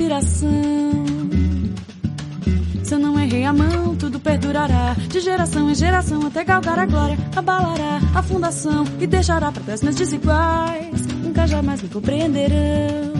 Inspiração. 0.08 1.06
Se 2.84 2.93
eu 2.93 3.00
não 3.00 3.20
errei 3.20 3.43
a 3.43 3.52
mão, 3.52 3.96
tudo 3.98 4.20
perdurará 4.20 4.96
de 5.10 5.20
geração 5.20 5.70
em 5.70 5.76
geração 5.76 6.26
até 6.26 6.43
galgar 6.46 6.80
a 6.80 6.86
glória, 6.86 7.17
abalará 7.36 8.00
a 8.15 8.24
fundação 8.24 8.86
e 9.00 9.06
deixará 9.06 9.52
para 9.52 9.62
trás 9.63 9.84
meus 9.84 9.96
desiguais. 9.96 11.06
Nunca 11.22 11.46
jamais 11.46 11.82
me 11.82 11.89
compreenderão. 11.89 13.17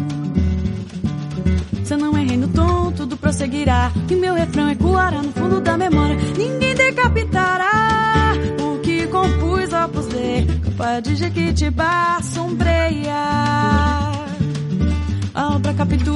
Se 1.84 1.94
eu 1.94 1.98
não 1.98 2.18
errei 2.18 2.38
no 2.38 2.48
tom, 2.48 2.92
tudo 2.94 3.18
prosseguirá 3.18 3.92
e 4.10 4.16
meu 4.16 4.34
refrão 4.34 4.70
ecoará 4.70 5.22
no 5.22 5.32
fundo 5.34 5.60
da 5.60 5.78
memória. 5.78 6.16
Ninguém 6.38 6.74
decapitará 6.74 8.34
o 8.62 8.80
que 8.80 9.08
compus 9.08 9.74
Opus 9.74 10.08
Dei, 10.08 10.48
capaz 10.64 11.04
de 11.04 11.16
Jequitibá 11.16 12.20
sombreia. 12.22 13.87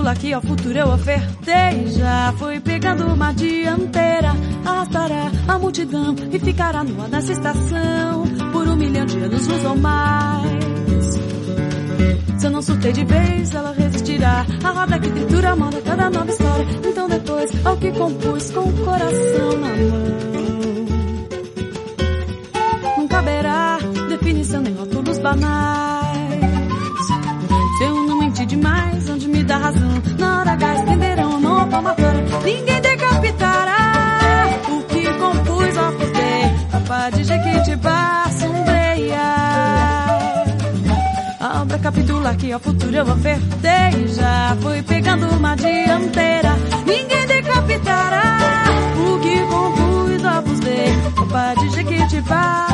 A 0.01 0.03
obra 0.03 0.13
capitula 0.13 0.15
que 0.15 0.33
ao 0.33 0.41
futuro 0.41 0.77
eu 0.77 0.87
ofertei. 0.87 1.87
Já 1.87 2.33
foi 2.37 2.59
pegando 2.59 3.05
uma 3.05 3.31
dianteira, 3.33 4.33
arrastará 4.65 5.31
a 5.47 5.59
multidão 5.59 6.15
e 6.31 6.39
ficará 6.39 6.83
no 6.83 6.99
ar 7.01 7.09
dessa 7.09 7.31
estação 7.31 8.23
por 8.51 8.67
um 8.67 8.75
milhão 8.75 9.05
de 9.05 9.19
anos, 9.19 9.47
uns 9.47 9.65
ou 9.65 9.77
mais. 9.77 11.21
Se 12.39 12.47
eu 12.47 12.51
não 12.51 12.61
surtei 12.63 12.91
de 12.91 13.05
vez, 13.05 13.53
ela 13.53 13.73
resistirá. 13.73 14.43
A 14.63 14.69
roda 14.71 14.99
que 14.99 15.09
tritura 15.09 15.55
manda 15.55 15.79
cada 15.81 16.09
nova 16.09 16.31
história. 16.31 16.65
Então 16.83 17.07
depois, 17.07 17.65
ao 17.65 17.77
que 17.77 17.91
compus 17.91 18.49
com 18.51 18.61
o 18.61 18.73
coração 18.83 19.51
na 19.59 19.67
mão. 19.67 20.31
Não 22.97 23.07
caberá 23.07 23.77
definição 24.09 24.61
nem 24.63 24.73
rótulos 24.73 25.19
banais. 25.19 25.60
Razão? 29.71 30.01
Na 30.17 30.39
hora 30.39 30.51
H 30.51 30.75
estenderão 30.75 31.39
mão 31.39 31.59
a 31.59 31.67
palma 31.67 31.95
fora. 31.95 32.23
Ninguém 32.43 32.81
decapitará 32.81 33.77
o 34.69 34.83
que 34.83 35.13
compus 35.13 35.77
ao 35.77 35.91
poder. 35.93 36.69
Capaz 36.71 37.15
de 37.15 37.23
Jequitibá 37.23 38.25
sombreia. 38.39 39.19
A 41.39 41.61
obra 41.61 41.79
capitula 41.79 42.35
que 42.35 42.51
ao 42.51 42.59
futuro 42.59 42.95
eu 42.95 43.03
ofertei. 43.03 44.07
Já 44.07 44.57
fui 44.61 44.81
pegando 44.83 45.27
uma 45.35 45.55
dianteira. 45.55 46.55
Ninguém 46.85 47.25
decapitará 47.27 48.65
o 48.97 49.19
que 49.19 49.39
compus 49.41 50.25
ao 50.25 50.43
poder. 50.43 51.13
Capaz 51.15 51.59
de 51.59 51.69
Jequitibá 51.69 52.70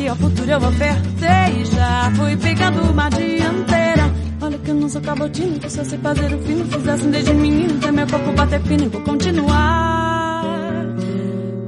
que 0.00 0.08
ao 0.08 0.16
futuro 0.16 0.50
eu 0.50 0.58
ofertei. 0.58 1.64
Já 1.66 2.10
fui 2.16 2.36
pegando 2.36 2.90
uma 2.90 3.10
dianteira. 3.10 4.10
Olha 4.40 4.58
que 4.58 4.70
eu 4.70 4.74
não 4.74 4.88
sou 4.88 5.02
cabotino, 5.02 5.58
que 5.58 5.70
só 5.70 5.84
sei 5.84 5.98
fazer 5.98 6.34
o 6.34 6.38
fino. 6.38 6.64
Fizessem 6.64 7.10
desde 7.10 7.34
menino, 7.34 7.76
até 7.76 7.92
meu 7.92 8.06
corpo 8.06 8.32
bater 8.32 8.62
fino. 8.62 8.84
E 8.84 8.88
vou 8.88 9.02
continuar 9.02 10.86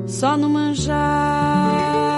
só 0.07 0.37
no 0.37 0.49
manjar. 0.49 2.12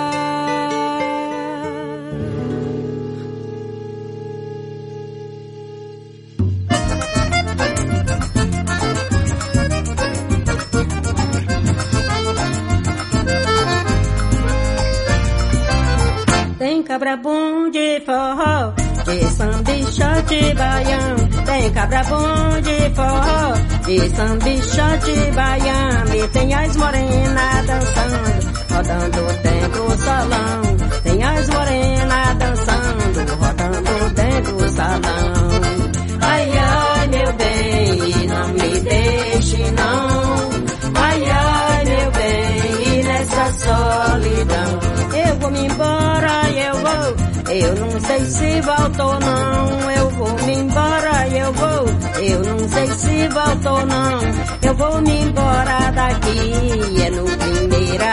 Cabra 17.04 17.16
bom 17.18 17.70
de 17.70 18.00
forró, 18.00 18.72
de 19.04 19.24
sambichó 19.36 20.22
de 20.26 20.54
baião. 20.54 21.44
Tem 21.44 21.72
cabra 21.72 22.02
bom 22.04 22.60
de 22.62 22.94
forró, 22.94 23.52
de 23.84 24.08
sambichó 24.08 24.96
de 25.04 25.32
baião. 25.32 26.14
E 26.14 26.28
tem 26.28 26.54
as 26.54 26.76
morenas 26.76 27.66
dançando, 27.66 28.74
rodando 28.74 29.42
dentro 29.42 29.84
do 29.84 29.98
salão. 29.98 30.62
Tem 31.02 31.22
as 31.22 31.48
morenas 31.50 32.38
dançando, 32.38 33.34
rodando 33.38 34.14
dentro 34.14 34.56
do 34.56 34.68
salão. 34.70 35.50
Ai, 36.22 36.52
ai, 36.56 37.08
meu 37.08 37.32
bem, 37.34 38.26
não 38.28 38.48
me 38.48 38.80
deixe 38.80 39.70
não. 39.72 40.03
E 43.34 43.36
nessa 43.36 43.52
solidão. 43.64 44.80
Eu 45.26 45.38
vou 45.38 45.50
me 45.50 45.66
embora, 45.66 46.50
eu 46.50 46.74
vou. 46.74 47.52
Eu 47.54 47.74
não 47.76 48.00
sei 48.00 48.24
se 48.26 48.60
volto 48.60 49.02
ou 49.02 49.20
não. 49.20 49.90
Eu 49.90 50.10
vou 50.10 50.46
me 50.46 50.54
embora, 50.54 51.28
eu 51.28 51.52
vou. 51.52 51.86
Eu 52.22 52.42
não 52.42 52.68
sei 52.68 52.86
se 52.86 53.28
volto 53.28 53.68
ou 53.68 53.86
não. 53.86 54.20
Eu 54.62 54.74
vou 54.74 55.02
me 55.02 55.22
embora 55.22 55.90
daqui. 55.92 57.02
É 57.04 57.10
no 57.10 57.24
primeiro 57.24 58.04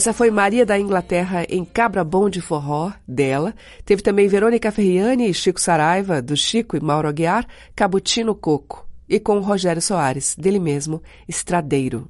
Essa 0.00 0.14
foi 0.14 0.30
Maria 0.30 0.64
da 0.64 0.78
Inglaterra 0.78 1.44
em 1.46 1.62
Cabra 1.62 2.02
Bom 2.02 2.30
de 2.30 2.40
Forró, 2.40 2.90
dela. 3.06 3.54
Teve 3.84 4.00
também 4.00 4.28
Verônica 4.28 4.72
Ferriani 4.72 5.28
e 5.28 5.34
Chico 5.34 5.60
Saraiva, 5.60 6.22
do 6.22 6.34
Chico 6.34 6.74
e 6.74 6.80
Mauro 6.80 7.06
Aguiar, 7.06 7.46
Cabutino 7.76 8.34
Coco 8.34 8.88
e 9.06 9.20
com 9.20 9.40
Rogério 9.40 9.82
Soares, 9.82 10.34
dele 10.38 10.58
mesmo, 10.58 11.02
Estradeiro. 11.28 12.08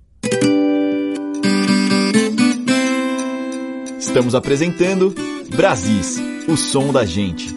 Estamos 3.98 4.36
apresentando 4.36 5.12
Brasis, 5.56 6.16
o 6.46 6.56
som 6.56 6.92
da 6.92 7.04
gente. 7.04 7.52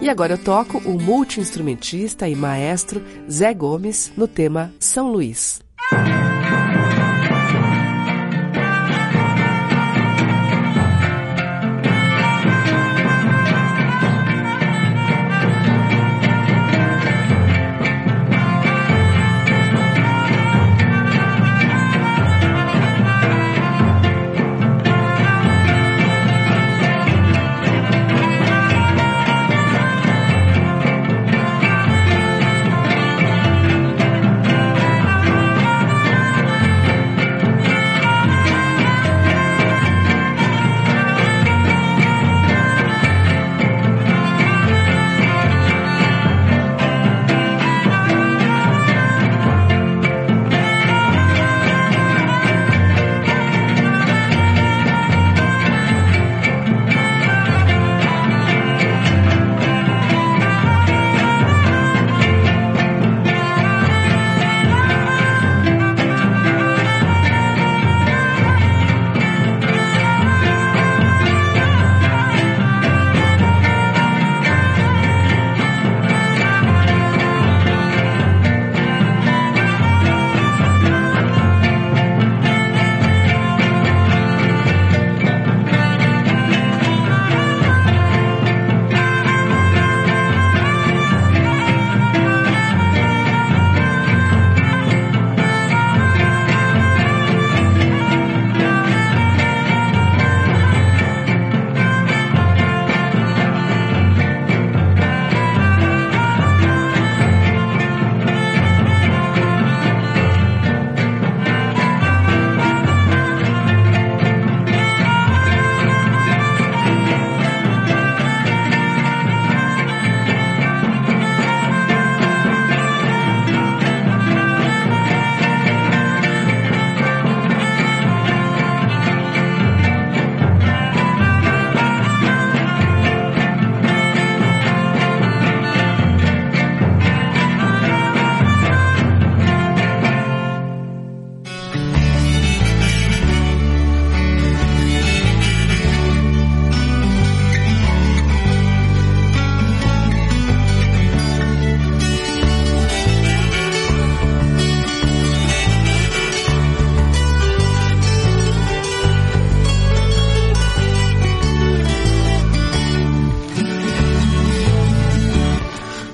E 0.00 0.10
agora 0.10 0.32
eu 0.32 0.38
toco 0.38 0.78
o 0.78 1.00
multiinstrumentista 1.00 2.28
e 2.28 2.34
maestro 2.34 3.00
Zé 3.30 3.54
Gomes 3.54 4.12
no 4.16 4.26
tema 4.26 4.74
São 4.80 5.12
Luís. 5.12 5.62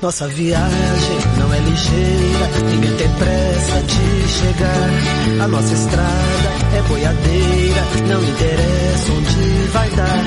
Nossa 0.09 0.26
viagem 0.28 1.18
não 1.36 1.52
é 1.52 1.59
ligeira, 1.59 2.46
ninguém 2.70 2.96
tem 2.96 3.11
pressa 3.11 3.82
de 3.82 4.28
chegar. 4.28 5.44
A 5.44 5.48
nossa 5.48 5.74
estrada 5.74 6.48
é 6.78 6.82
boiadeira, 6.88 7.82
não 8.09 8.24
interessa 8.24 9.12
onde 9.12 9.68
vai 9.70 9.90
dar. 9.90 10.24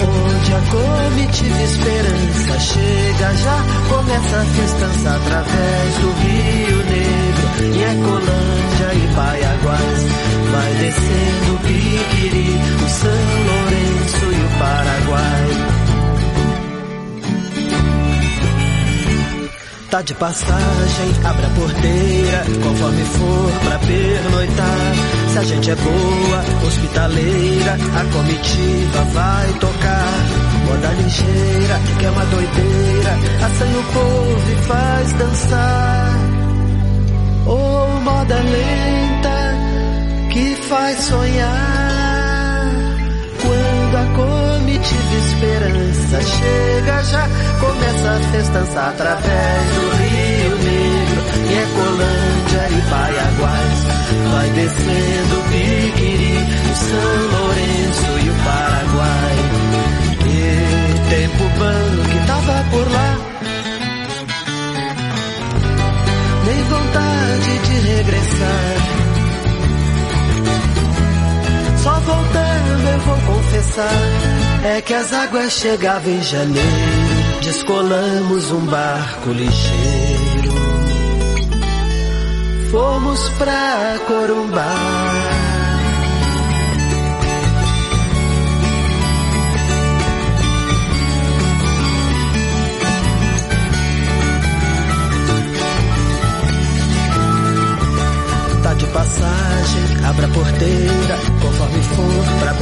Onde 0.00 0.54
a 0.54 0.60
comitiva 0.70 1.62
esperança 1.62 2.58
chega, 2.58 3.36
já 3.36 3.64
começa 3.90 4.36
a 4.38 4.44
festança 4.46 5.10
através 5.10 5.94
do 5.96 6.12
Rio 6.22 6.78
Negro, 6.86 7.76
e 7.76 7.82
Ecolândia 7.82 8.94
e 8.94 9.14
Paiaguás. 9.14 10.06
Vai 10.52 10.74
descendo 10.76 11.54
o 11.54 11.58
Piquiri, 11.58 12.58
o 12.82 12.88
São 12.88 13.10
Lourenço 13.44 14.24
e 14.24 14.42
o 14.42 14.58
Paraguai. 14.58 15.79
Tá 19.90 20.02
de 20.02 20.14
passagem, 20.14 21.10
abre 21.24 21.46
a 21.46 21.48
porteira, 21.48 22.44
conforme 22.62 23.04
for 23.06 23.52
pra 23.64 23.78
pernoitar. 23.80 24.94
Se 25.32 25.38
a 25.38 25.42
gente 25.42 25.68
é 25.68 25.74
boa, 25.74 26.44
hospitaleira, 26.64 27.72
a 27.72 28.04
comitiva 28.14 29.02
vai 29.12 29.52
tocar. 29.54 30.14
Moda 30.68 30.88
ligeira, 30.92 31.80
que 31.98 32.06
é 32.06 32.10
uma 32.10 32.24
doideira, 32.24 33.18
assanha 33.44 33.78
o 33.80 33.84
povo 33.92 34.52
e 34.52 34.56
faz 34.68 35.12
dançar. 35.14 36.18
Ou 37.46 37.56
oh, 37.56 38.00
moda 38.00 38.36
lenta, 38.36 39.54
que 40.32 40.54
faz 40.68 40.98
sonhar. 41.00 41.79
Comitiva 44.80 45.14
esperança 45.14 46.22
chega, 46.22 47.04
já 47.04 47.28
começa 47.60 48.10
a 48.10 48.20
festança 48.32 48.80
através 48.80 49.74
do 49.74 49.90
Rio 49.96 50.56
Negro, 50.58 51.20
e 51.48 51.54
Ecolândia 51.58 52.68
e 52.70 52.90
Paiaguás. 52.90 53.78
Vai 54.32 54.50
descendo 54.50 55.38
o 55.38 55.42
Piquiri, 55.44 56.38
o 56.64 56.76
São 56.76 57.40
Lourenço 57.40 58.10
e 58.24 58.30
o 58.30 58.34
Paraguai. 58.44 59.36
E 60.26 60.40
tempo 61.10 61.44
bom 61.58 62.10
que 62.10 62.26
tava 62.26 62.64
por 62.70 62.90
lá. 62.90 63.10
Nem 66.46 66.62
vontade 66.64 67.58
de 67.58 67.74
regressar. 67.88 68.79
É 74.64 74.80
que 74.80 74.94
as 74.94 75.12
águas 75.12 75.52
chegavam 75.52 76.12
em 76.12 76.22
janeiro 76.22 77.20
Descolamos 77.50 78.52
um 78.52 78.66
barco 78.66 79.30
ligeiro. 79.30 80.52
Fomos 82.70 83.28
pra 83.30 83.98
Corumbá. 84.06 84.74
Tá 98.62 98.74
de 98.74 98.86
passagem, 98.86 100.04
abra 100.06 100.26
a 100.26 100.30
porteira, 100.30 101.18
conforme 101.40 101.82
for 101.82 102.38
pra 102.38 102.54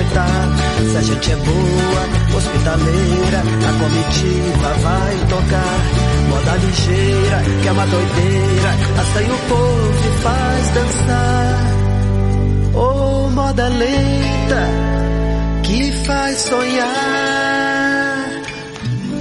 Se 0.00 0.96
a 0.96 1.02
gente 1.02 1.30
é 1.30 1.36
boa, 1.36 2.08
hospitaleira, 2.34 3.42
a 3.68 3.72
comitiva 3.78 4.68
vai 4.82 5.14
tocar. 5.28 5.78
Moda 6.30 6.56
ligeira, 6.56 7.42
que 7.60 7.68
é 7.68 7.72
uma 7.72 7.86
doideira, 7.86 8.70
assanha 8.98 9.34
o 9.34 9.38
povo 9.40 9.92
e 10.08 10.22
faz 10.22 10.70
dançar. 10.70 11.70
Oh, 12.74 13.30
moda 13.30 13.68
lenta, 13.68 14.68
que 15.64 15.92
faz 16.06 16.38
sonhar. 16.38 16.90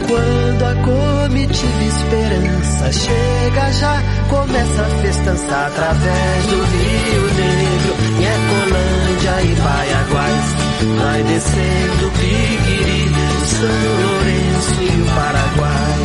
Quando 0.08 0.64
a 0.64 0.76
comitiva 0.76 1.84
esperança 1.84 2.92
chega, 2.94 3.72
já 3.74 4.02
começa 4.30 4.82
a 4.82 4.90
festança 5.02 5.66
através 5.68 6.46
do 6.46 6.56
Rio 6.56 7.24
Negro, 7.36 7.96
e 8.18 8.24
Ecolândia 8.24 9.42
e 9.44 9.56
Paiaguás. 9.62 10.69
Vai 10.82 11.24
descendo 11.24 12.08
o 12.08 12.12
Piquiri, 12.12 13.12
São 13.46 13.68
Lourenço 14.02 14.82
e 14.82 15.02
o 15.02 15.06
Paraguai. 15.16 16.00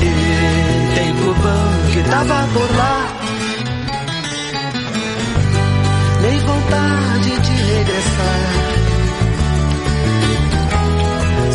E 0.00 0.94
tempo 0.94 1.34
bom 1.34 1.92
que 1.92 2.10
tava 2.10 2.48
por 2.52 2.76
lá. 2.76 2.96
Nem 6.20 6.38
vontade 6.40 7.40
de 7.40 7.52
regressar. 7.72 8.68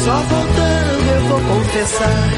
Só 0.04 0.12
voltando 0.12 1.10
eu 1.16 1.22
vou 1.30 1.40
confessar 1.40 2.30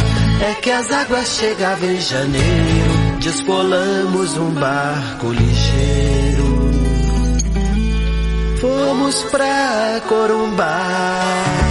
É 0.42 0.54
que 0.62 0.70
as 0.70 0.92
águas 0.92 1.28
chegavam 1.30 1.90
em 1.90 2.00
janeiro 2.00 3.18
Descolamos 3.20 4.38
um 4.38 4.52
barco 4.52 5.32
ligeiro 5.32 6.65
Fomos 9.06 9.24
pra 9.26 10.02
Corumbá 10.10 11.65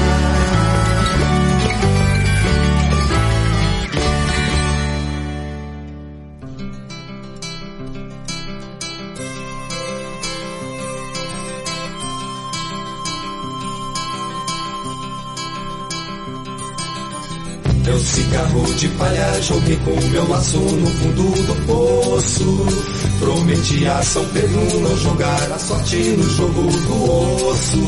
cigarro 18.04 18.74
de 18.74 18.88
palha 18.88 19.42
joguei 19.42 19.76
com 19.76 20.08
meu 20.08 20.28
laço 20.28 20.58
no 20.58 20.86
fundo 20.86 21.22
do 21.22 21.66
poço. 21.66 22.66
Prometi 23.18 23.86
a 23.86 24.02
São 24.02 24.24
Pedro 24.26 24.80
não 24.80 24.96
jogar 24.98 25.52
a 25.52 25.58
sorte 25.58 25.96
no 25.96 26.28
jogo 26.30 26.62
do 26.62 27.48
osso. 27.48 27.78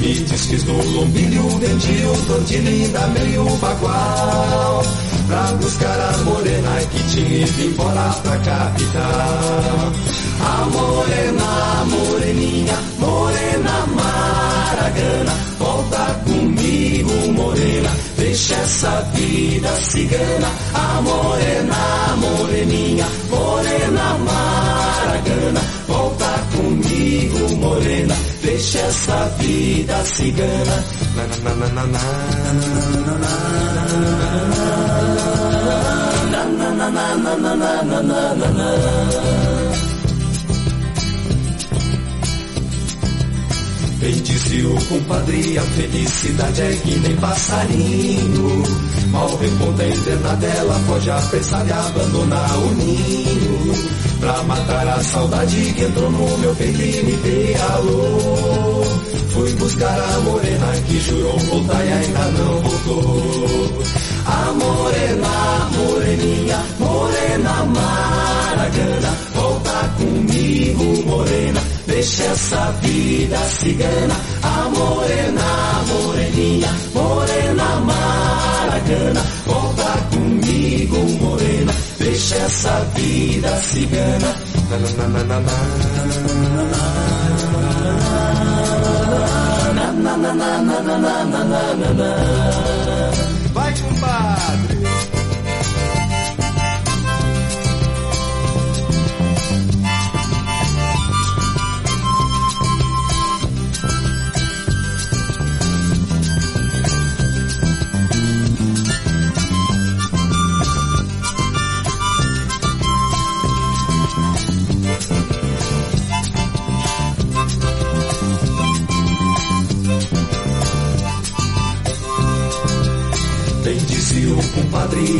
Me 0.00 0.14
desfiz 0.14 0.62
do 0.62 0.72
lombilho, 0.72 1.48
vendi 1.58 2.04
o 2.06 2.26
tortilho 2.26 2.88
da 2.90 3.06
meio 3.08 3.44
bagual. 3.56 4.84
Pra 5.26 5.42
buscar 5.52 6.00
a 6.00 6.18
morena 6.18 6.80
que 6.90 7.02
tinha 7.10 7.46
ido 7.46 7.62
embora 7.62 8.10
pra 8.22 8.38
capital. 8.38 9.92
A 10.40 10.64
morena, 10.72 11.84
moreninha, 11.86 12.78
morena 12.98 13.86
maragana, 13.94 15.32
volta 15.58 16.20
comigo, 17.02 17.32
morena. 17.32 17.90
Deixa 18.16 18.54
essa 18.54 19.00
vida 19.14 19.68
cigana, 19.76 20.48
a 20.74 21.00
morena, 21.02 22.16
moreninha, 22.16 23.06
morena 23.30 24.18
maragana. 24.18 25.60
Volta 25.86 26.46
comigo, 26.54 27.56
morena, 27.56 28.16
deixa 28.42 28.78
essa 28.78 29.26
vida 29.38 30.04
cigana. 30.04 30.84
Na, 31.16 31.26
na, 31.26 31.54
na, 31.66 31.86
na, 31.86 32.00
Bem 44.00 44.14
disse 44.22 44.62
o 44.62 44.74
compadre, 44.86 45.58
a 45.58 45.62
felicidade 45.62 46.62
é 46.62 46.72
que 46.82 46.98
nem 47.00 47.16
passarinho. 47.16 48.62
Mal 49.10 49.36
reponta 49.36 49.86
interna 49.86 50.36
dela, 50.36 50.80
pode 50.86 51.10
apressar 51.10 51.66
e 51.68 51.70
abandonar 51.70 52.58
o 52.60 52.74
ninho. 52.76 53.74
Pra 54.18 54.42
matar 54.44 54.88
a 54.88 55.02
saudade 55.02 55.74
que 55.74 55.84
entrou 55.84 56.10
no 56.10 56.38
meu 56.38 56.54
peito 56.56 56.80
e 56.80 57.02
me 57.02 57.12
pialou. 57.18 58.84
Fui 59.34 59.52
buscar 59.56 60.00
a 60.00 60.20
morena 60.20 60.66
que 60.88 60.98
jurou 60.98 61.38
voltar 61.38 61.84
e 61.84 61.92
ainda 61.92 62.24
não 62.38 62.60
voltou. 62.62 63.82
A 64.24 64.52
morena, 64.52 65.70
moreninha, 65.76 66.64
morena 66.78 67.64
maragana, 67.66 69.16
volta 69.34 69.94
comigo, 69.98 71.06
morena. 71.06 71.79
Deixa 71.90 72.22
essa 72.22 72.70
vida 72.82 73.36
cigana, 73.38 74.14
a 74.42 74.68
morena, 74.68 75.84
moreninha, 75.88 76.72
morena 76.94 77.80
maragana. 77.80 79.20
Volta 79.44 79.98
comigo, 80.12 80.98
morena, 81.20 81.72
deixa 81.98 82.36
essa 82.36 82.80
vida 82.94 83.56
cigana. 83.56 84.36
Na, 84.70 85.08
na, 85.08 85.24
na, 85.24 85.50
Vai, 91.00 91.26
compadre! 91.26 92.89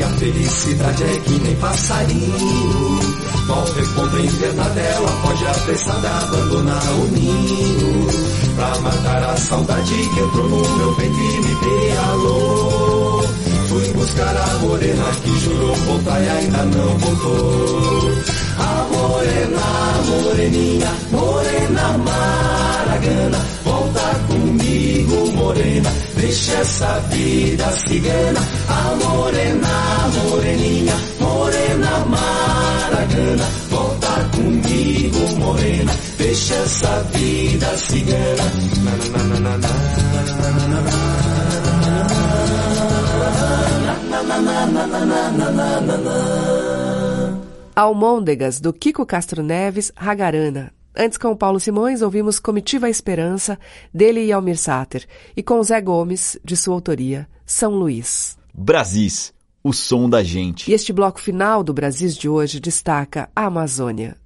A 0.03 0.09
felicidade 0.19 1.05
é 1.05 1.21
que 1.21 1.39
nem 1.39 1.57
passarinho. 1.57 3.01
Mal 3.47 3.65
responde 3.65 4.27
invernadela, 4.27 5.11
pode 5.23 5.47
apressada 5.47 6.09
abandonar 6.09 6.93
o 6.95 7.07
ninho. 7.13 8.09
Pra 8.57 8.79
matar 8.81 9.23
a 9.23 9.37
saudade 9.37 9.95
que 9.95 10.21
entrou 10.21 10.49
no 10.49 10.77
meu 10.77 10.95
ventre 10.97 11.23
e 11.23 11.41
me 11.41 11.97
alô. 12.09 13.23
Fui 13.69 13.89
buscar 13.93 14.37
a 14.37 14.59
morena 14.59 15.05
que 15.23 15.39
jurou 15.39 15.77
voltar 15.77 16.21
e 16.21 16.29
ainda 16.29 16.65
não 16.65 16.99
voltou. 16.99 18.13
A 18.59 18.87
morena, 18.93 20.25
moreninha, 20.25 20.93
morena 21.13 21.99
maragana, 21.99 23.39
volta 23.65 24.21
comigo, 24.27 25.33
morena, 25.33 25.93
deixa 26.21 26.53
essa 26.53 27.01
vida 27.09 27.65
cigana. 27.73 28.41
A 28.69 28.95
morena, 29.05 30.09
moreninha, 30.29 30.95
morena 31.19 32.07
maragana, 32.07 33.45
volta 33.71 34.31
comigo, 34.37 35.39
morena, 35.39 35.93
deixa 36.19 36.55
essa 36.55 37.03
vida 37.15 37.79
cigana. 37.79 38.45
Na, 44.05 44.23
na, 44.23 44.67
na, 44.67 44.87
na, 44.87 45.51
na, 45.51 46.21
Almôndegas, 47.75 48.61
do 48.61 48.73
Kiko 48.73 49.07
Castro 49.07 49.43
Neves, 49.43 49.91
Ragarana. 49.97 50.80
Antes, 50.97 51.17
com 51.17 51.37
Paulo 51.37 51.61
Simões, 51.61 52.03
ouvimos 52.03 52.39
Comitiva 52.39 52.89
Esperança, 52.89 53.59
dele 53.95 54.25
e 54.25 54.33
Almir 54.33 54.59
Sater, 54.59 55.07
e 55.37 55.43
com 55.43 55.63
Zé 55.63 55.81
Gomes, 55.81 56.39
de 56.45 56.57
sua 56.57 56.75
autoria, 56.75 57.29
São 57.47 57.73
Luís. 57.73 58.37
Brasis, 58.53 59.33
o 59.63 59.73
som 59.73 60.09
da 60.09 60.23
gente. 60.23 60.71
E 60.71 60.75
este 60.75 60.93
bloco 60.93 61.21
final 61.21 61.63
do 61.63 61.73
Brasis 61.73 62.17
de 62.17 62.29
hoje 62.29 62.59
destaca 62.59 63.31
a 63.35 63.47
Amazônia. 63.47 64.17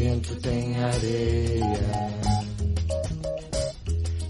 Dentro 0.00 0.34
tem 0.36 0.82
areia. 0.82 1.80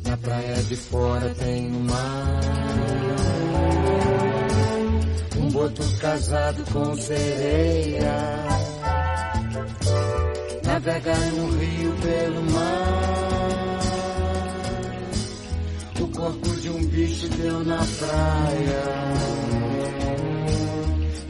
Na 0.04 0.16
praia 0.16 0.62
de 0.64 0.76
fora 0.76 1.34
tem 1.34 1.72
um 1.72 1.80
mar. 1.80 2.40
Um 5.38 5.48
boto 5.50 5.82
casado 5.98 6.64
com 6.72 6.96
sereia. 6.96 8.16
Navega 10.64 11.14
no 11.14 11.50
rio 11.58 11.96
pelo 12.02 12.42
mar. 12.50 13.80
O 16.00 16.08
corpo 16.08 16.56
de 16.56 16.70
um 16.70 16.86
bicho 16.86 17.28
deu 17.28 17.64
na 17.64 17.78
praia. 17.78 18.84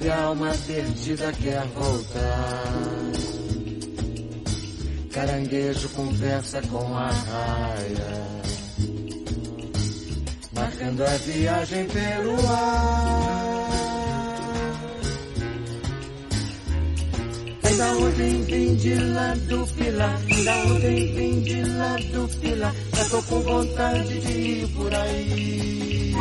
E 0.03 0.09
a 0.09 0.23
alma 0.25 0.51
perdida 0.67 1.33
quer 1.33 1.67
voltar. 1.69 3.20
Caranguejo 5.21 5.87
conversa 5.91 6.63
com 6.63 6.97
a 6.97 7.11
raia, 7.11 8.41
marcando 10.55 11.05
a 11.05 11.11
viagem 11.11 11.87
pelo 11.89 12.49
ar. 12.49 13.61
Da 17.77 17.93
ontem 17.93 18.45
vim 18.45 18.75
de 18.77 18.95
lá 18.95 19.35
do 19.47 19.67
pilar, 19.75 20.21
da 20.45 20.57
ontem 20.73 21.15
vim 21.15 21.41
de 21.43 21.65
lá 21.65 21.97
do 21.97 22.29
pilar, 22.39 22.75
já 22.97 23.05
tô 23.05 23.23
com 23.23 23.41
vontade 23.41 24.21
de 24.21 24.33
ir 24.33 24.69
por 24.69 24.95
aí. 24.95 26.15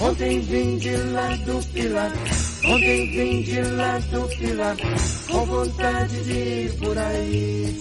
Ontem 0.00 0.40
vim 0.40 0.78
de 0.78 0.96
lá 0.96 1.28
do 1.44 1.72
pilar, 1.72 2.12
ontem 2.64 3.10
vim 3.10 3.42
de 3.42 3.60
lá 3.62 3.98
do 3.98 4.28
pilar, 4.36 4.76
com 5.30 5.46
vontade 5.46 6.24
de 6.24 6.32
ir 6.32 6.72
por 6.78 6.96
aí. 6.96 7.80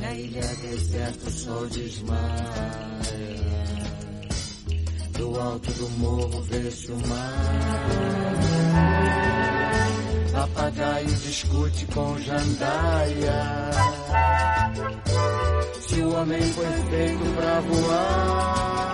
Na 0.00 0.14
ilha 0.14 0.40
deserta 0.40 1.28
o 1.28 1.30
sol 1.30 1.66
desmaia. 1.66 2.22
Do 5.18 5.40
alto 5.40 5.72
do 5.72 5.90
morro 5.98 6.42
vê-se 6.42 6.92
o 6.92 7.08
mar. 7.08 7.92
Papagaio 10.32 11.06
discute 11.08 11.86
com 11.86 12.18
jandaia. 12.18 13.70
Se 15.80 16.00
o 16.00 16.14
homem 16.14 16.42
foi 16.42 16.66
feito 16.90 17.34
pra 17.36 17.60
voar. 17.60 18.91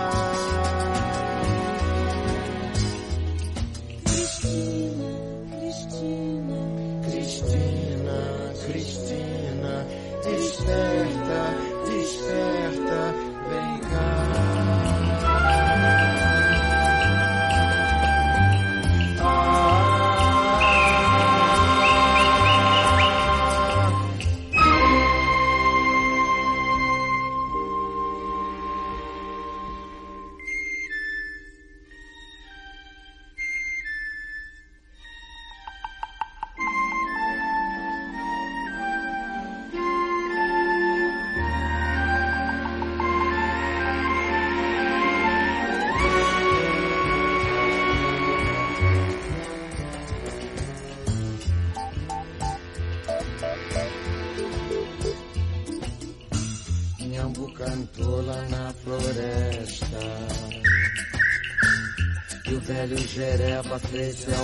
Krishna 63.99 64.38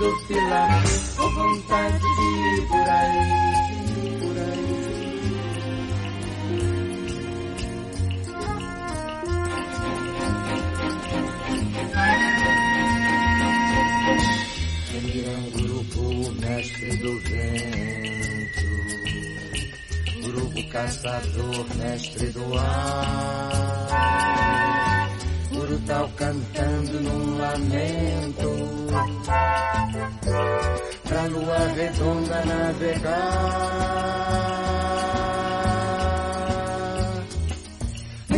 lá 0.00 0.37
redonda 31.66 32.44
navegar. 32.44 33.78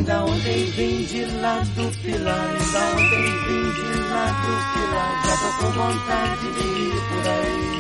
Da 0.07 0.25
ontem 0.25 0.65
vim 0.73 1.05
de 1.05 1.25
lá 1.41 1.61
do 1.77 1.91
pilar, 2.03 2.57
da 2.73 2.85
ontem 2.97 3.27
vim 3.47 3.71
de 3.71 3.93
lá 4.11 4.27
do 4.43 4.53
pilar, 4.73 5.13
já 5.25 5.35
tô 5.37 5.51
com 5.59 5.71
vontade 5.71 6.47
de 6.57 6.67
ir 6.81 6.99
por 7.11 7.25
aí. 7.29 7.71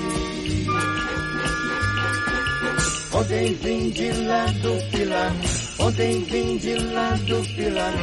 Ontem 3.12 3.54
vim 3.54 3.90
de 3.90 4.12
lá 4.28 4.46
do 4.46 4.72
pilar, 4.90 5.32
ontem 5.80 6.22
vim 6.24 6.56
de 6.58 6.74
lá 6.92 7.10
do 7.26 7.42
pilar, 7.56 7.94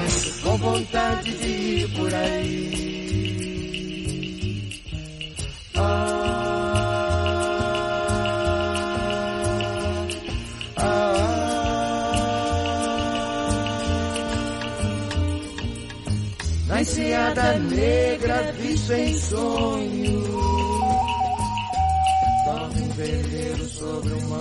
com 0.43 0.57
vontade 0.57 1.31
de 1.37 1.47
ir 1.47 1.87
por 1.95 2.13
aí. 2.13 2.86
Enseada 17.27 17.59
negra 17.59 18.53
visto 18.53 18.93
em 18.93 19.13
sonho. 19.19 20.23
Dorme 22.45 22.81
um 22.83 22.89
veleiro 22.91 23.65
sobre 23.65 24.13
o 24.13 24.29
mar. 24.29 24.39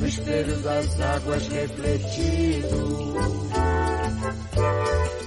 No 0.00 0.08
espelho 0.08 0.56
das 0.58 1.00
águas 1.00 1.46
refletido. 1.46 3.14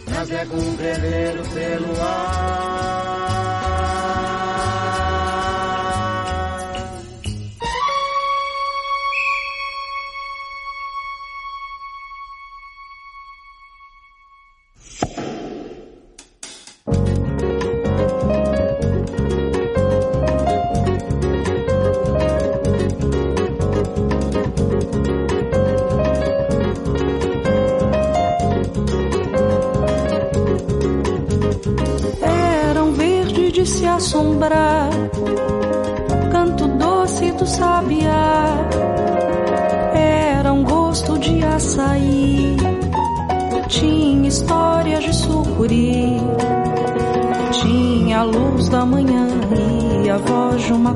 Navega 0.09 0.55
um 0.55 0.75
veleiro 0.75 1.43
pelo 1.53 2.01
ar 2.01 2.82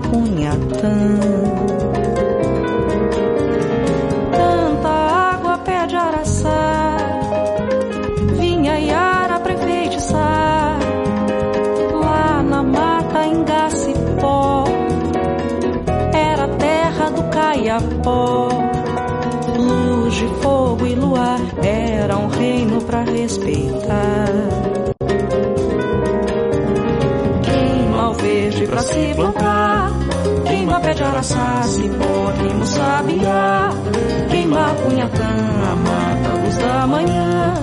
cunhatã. 0.09 1.19
Tanta 4.31 4.89
água 4.89 5.57
pede 5.59 5.95
araçá. 5.95 6.97
Vinha 8.39 8.77
Yara 8.79 9.39
pra 9.39 9.53
enfeitiçar. 9.53 10.79
Lá 11.93 12.43
na 12.43 12.63
mata 12.63 13.25
em 13.25 13.43
Gacipó. 13.43 14.63
Era 16.13 16.47
terra 16.47 17.09
do 17.11 17.23
Caiapó. 17.29 18.47
Luz 19.57 20.13
de 20.13 20.27
fogo 20.41 20.85
e 20.85 20.95
luar 20.95 21.39
era 21.63 22.17
um 22.17 22.27
reino 22.27 22.81
pra 22.81 23.01
respeitar. 23.01 24.27
Queima 27.43 28.09
o 28.09 28.13
verde 28.13 28.67
pra 28.67 28.81
se 28.81 29.13
plantar. 29.15 29.36
Araçá, 31.17 31.63
cipó, 31.63 32.31
sabiá. 32.63 33.71
Queima 34.29 34.69
a 34.69 34.75
cunhatã, 34.75 35.23
a 35.23 35.75
mata, 35.75 36.43
luz 36.43 36.57
da 36.57 36.85
manhã. 36.85 37.53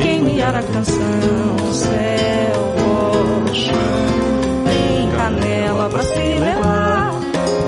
Queima 0.00 0.48
a 0.48 0.62
canção, 0.62 1.72
céu, 1.72 3.52
chão. 3.52 3.74
Tem 4.64 5.10
canela 5.10 5.90
pra 5.90 6.02
se 6.02 6.14
levar. 6.14 7.12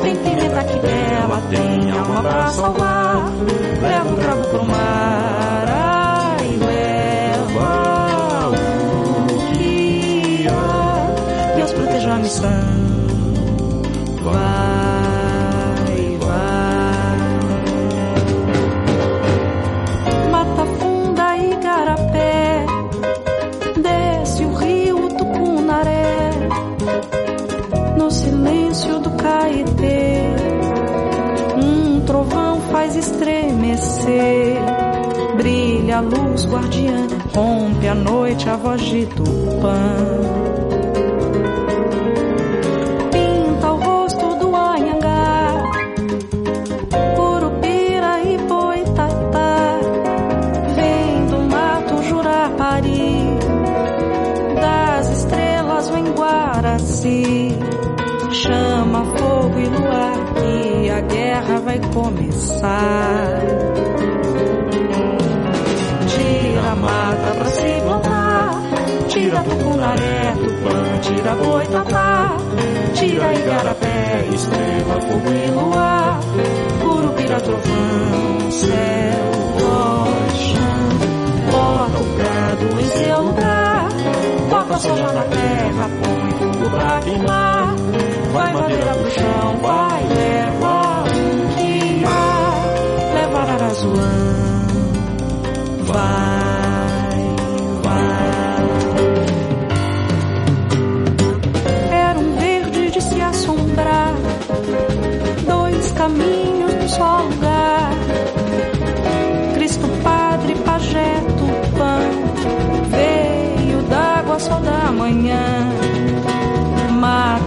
Tem 0.03 0.17
pimenta 0.17 0.65
que 0.65 0.79
bela, 0.79 1.43
tem 1.51 1.91
alma 1.91 2.23
pra 2.23 2.47
salvar. 2.49 2.96
A 35.97 36.01
luz 36.01 36.45
guardiã, 36.45 37.07
rompe 37.35 37.89
a 37.89 37.95
noite 37.95 38.47
a 38.51 38.57
voz 38.57 38.83
de 38.83 39.07
Tupã. 39.07 39.97
Pinta 43.11 43.73
o 43.73 43.77
rosto 43.77 44.37
do 44.37 44.55
Anhangá, 44.55 45.55
Curupira 47.17 48.21
e 48.25 48.37
Boitatá. 48.47 49.81
Vem 50.75 51.27
do 51.29 51.39
mato 51.51 52.03
Jurapari, 52.03 53.39
das 54.61 55.09
estrelas 55.17 55.89
vem 55.89 56.13
Guaraci. 56.13 57.57
Chama 58.33 59.03
fogo 59.17 59.59
e 59.59 59.67
luar 59.67 60.35
que 60.35 60.91
a 60.91 61.01
guerra 61.01 61.61
vai 61.61 61.81
começar. 61.95 63.36
Tira 69.37 69.43
tucunaré, 69.43 70.33
tupã, 70.33 70.99
tira 71.03 71.35
boitatá, 71.35 72.37
tira 72.95 73.35
igarapé, 73.35 74.25
estrela, 74.33 75.01
fogo 75.01 75.31
e 75.31 75.51
luar, 75.51 76.21
curupira, 76.81 77.41
trovão, 77.41 78.51
céu, 78.51 79.33
chão, 80.35 80.89
bota 81.51 81.99
o 81.99 82.17
gado 82.17 82.81
em 82.81 82.89
seu 82.89 83.23
lugar, 83.23 83.89
bota 84.49 84.75
a 84.75 84.79
soja 84.79 85.13
na 85.13 85.23
terra, 85.23 85.91
põe 86.03 86.31
fogo 86.39 86.71
pra 86.71 87.01
queimar, 87.01 87.75
vai 88.33 88.53
madeira 88.53 88.95
pro 88.95 89.11
chão, 89.11 89.57
vai, 89.61 90.03
leva 90.05 91.05
o 91.05 91.57
que 91.57 92.05
há, 92.05 93.15
leva 93.15 93.39
Arazuã. 93.53 94.37
Vai. 95.87 96.76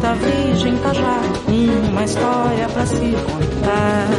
Mata, 0.09 0.25
Virgem, 0.25 0.75
Tajá. 0.77 1.21
Uma 1.91 2.03
história 2.03 2.69
pra 2.69 2.85
se 2.87 2.95
contar. 2.95 4.09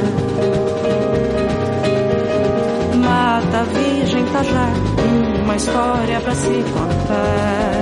Mata, 2.96 3.64
Virgem, 3.64 4.24
Tajá, 4.26 4.68
uma 5.42 5.56
história 5.56 6.20
pra 6.20 6.34
se 6.36 6.48
contar. 6.48 7.74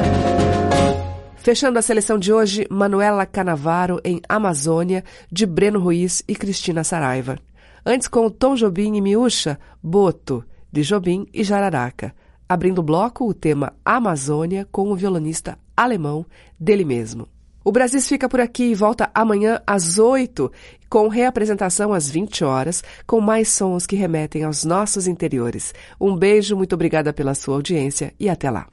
Fechando 1.36 1.78
a 1.78 1.82
seleção 1.82 2.18
de 2.18 2.32
hoje, 2.32 2.66
Manuela 2.70 3.26
Canavaro 3.26 4.00
em 4.02 4.22
Amazônia, 4.26 5.04
de 5.30 5.44
Breno 5.44 5.78
Ruiz 5.78 6.22
e 6.26 6.34
Cristina 6.34 6.82
Saraiva. 6.82 7.36
Antes 7.84 8.08
com 8.08 8.30
Tom 8.30 8.54
Jobim 8.54 8.96
e 8.96 9.02
Miúcha, 9.02 9.58
Boto, 9.82 10.42
de 10.72 10.82
Jobim 10.82 11.26
e 11.34 11.44
Jararaca. 11.44 12.14
Abrindo 12.48 12.78
o 12.78 12.82
bloco, 12.82 13.28
o 13.28 13.34
tema 13.34 13.74
Amazônia 13.84 14.66
com 14.72 14.90
o 14.90 14.96
violonista 14.96 15.58
alemão 15.76 16.24
dele 16.58 16.86
mesmo. 16.86 17.28
O 17.68 17.70
Brasil 17.70 18.00
fica 18.00 18.26
por 18.30 18.40
aqui 18.40 18.70
e 18.70 18.74
volta 18.74 19.10
amanhã 19.14 19.60
às 19.66 19.98
8, 19.98 20.50
com 20.88 21.06
reapresentação 21.06 21.92
às 21.92 22.08
20 22.08 22.42
horas, 22.42 22.82
com 23.06 23.20
mais 23.20 23.50
sons 23.50 23.84
que 23.84 23.94
remetem 23.94 24.42
aos 24.42 24.64
nossos 24.64 25.06
interiores. 25.06 25.74
Um 26.00 26.16
beijo, 26.16 26.56
muito 26.56 26.72
obrigada 26.72 27.12
pela 27.12 27.34
sua 27.34 27.56
audiência 27.56 28.14
e 28.18 28.26
até 28.26 28.50
lá. 28.50 28.66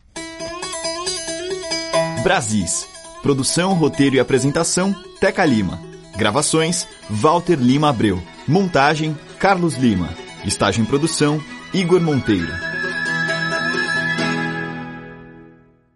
Brasis. 2.24 2.88
Produção, 3.22 3.74
roteiro 3.74 4.16
e 4.16 4.20
apresentação, 4.22 4.96
Teca 5.20 5.44
Lima. 5.44 5.78
Gravações, 6.16 6.88
Walter 7.10 7.58
Lima 7.58 7.90
Abreu. 7.90 8.24
Montagem, 8.48 9.14
Carlos 9.38 9.76
Lima. 9.76 10.08
Estágio 10.46 10.82
em 10.82 10.86
produção, 10.86 11.44
Igor 11.74 12.00
Monteiro. 12.00 12.75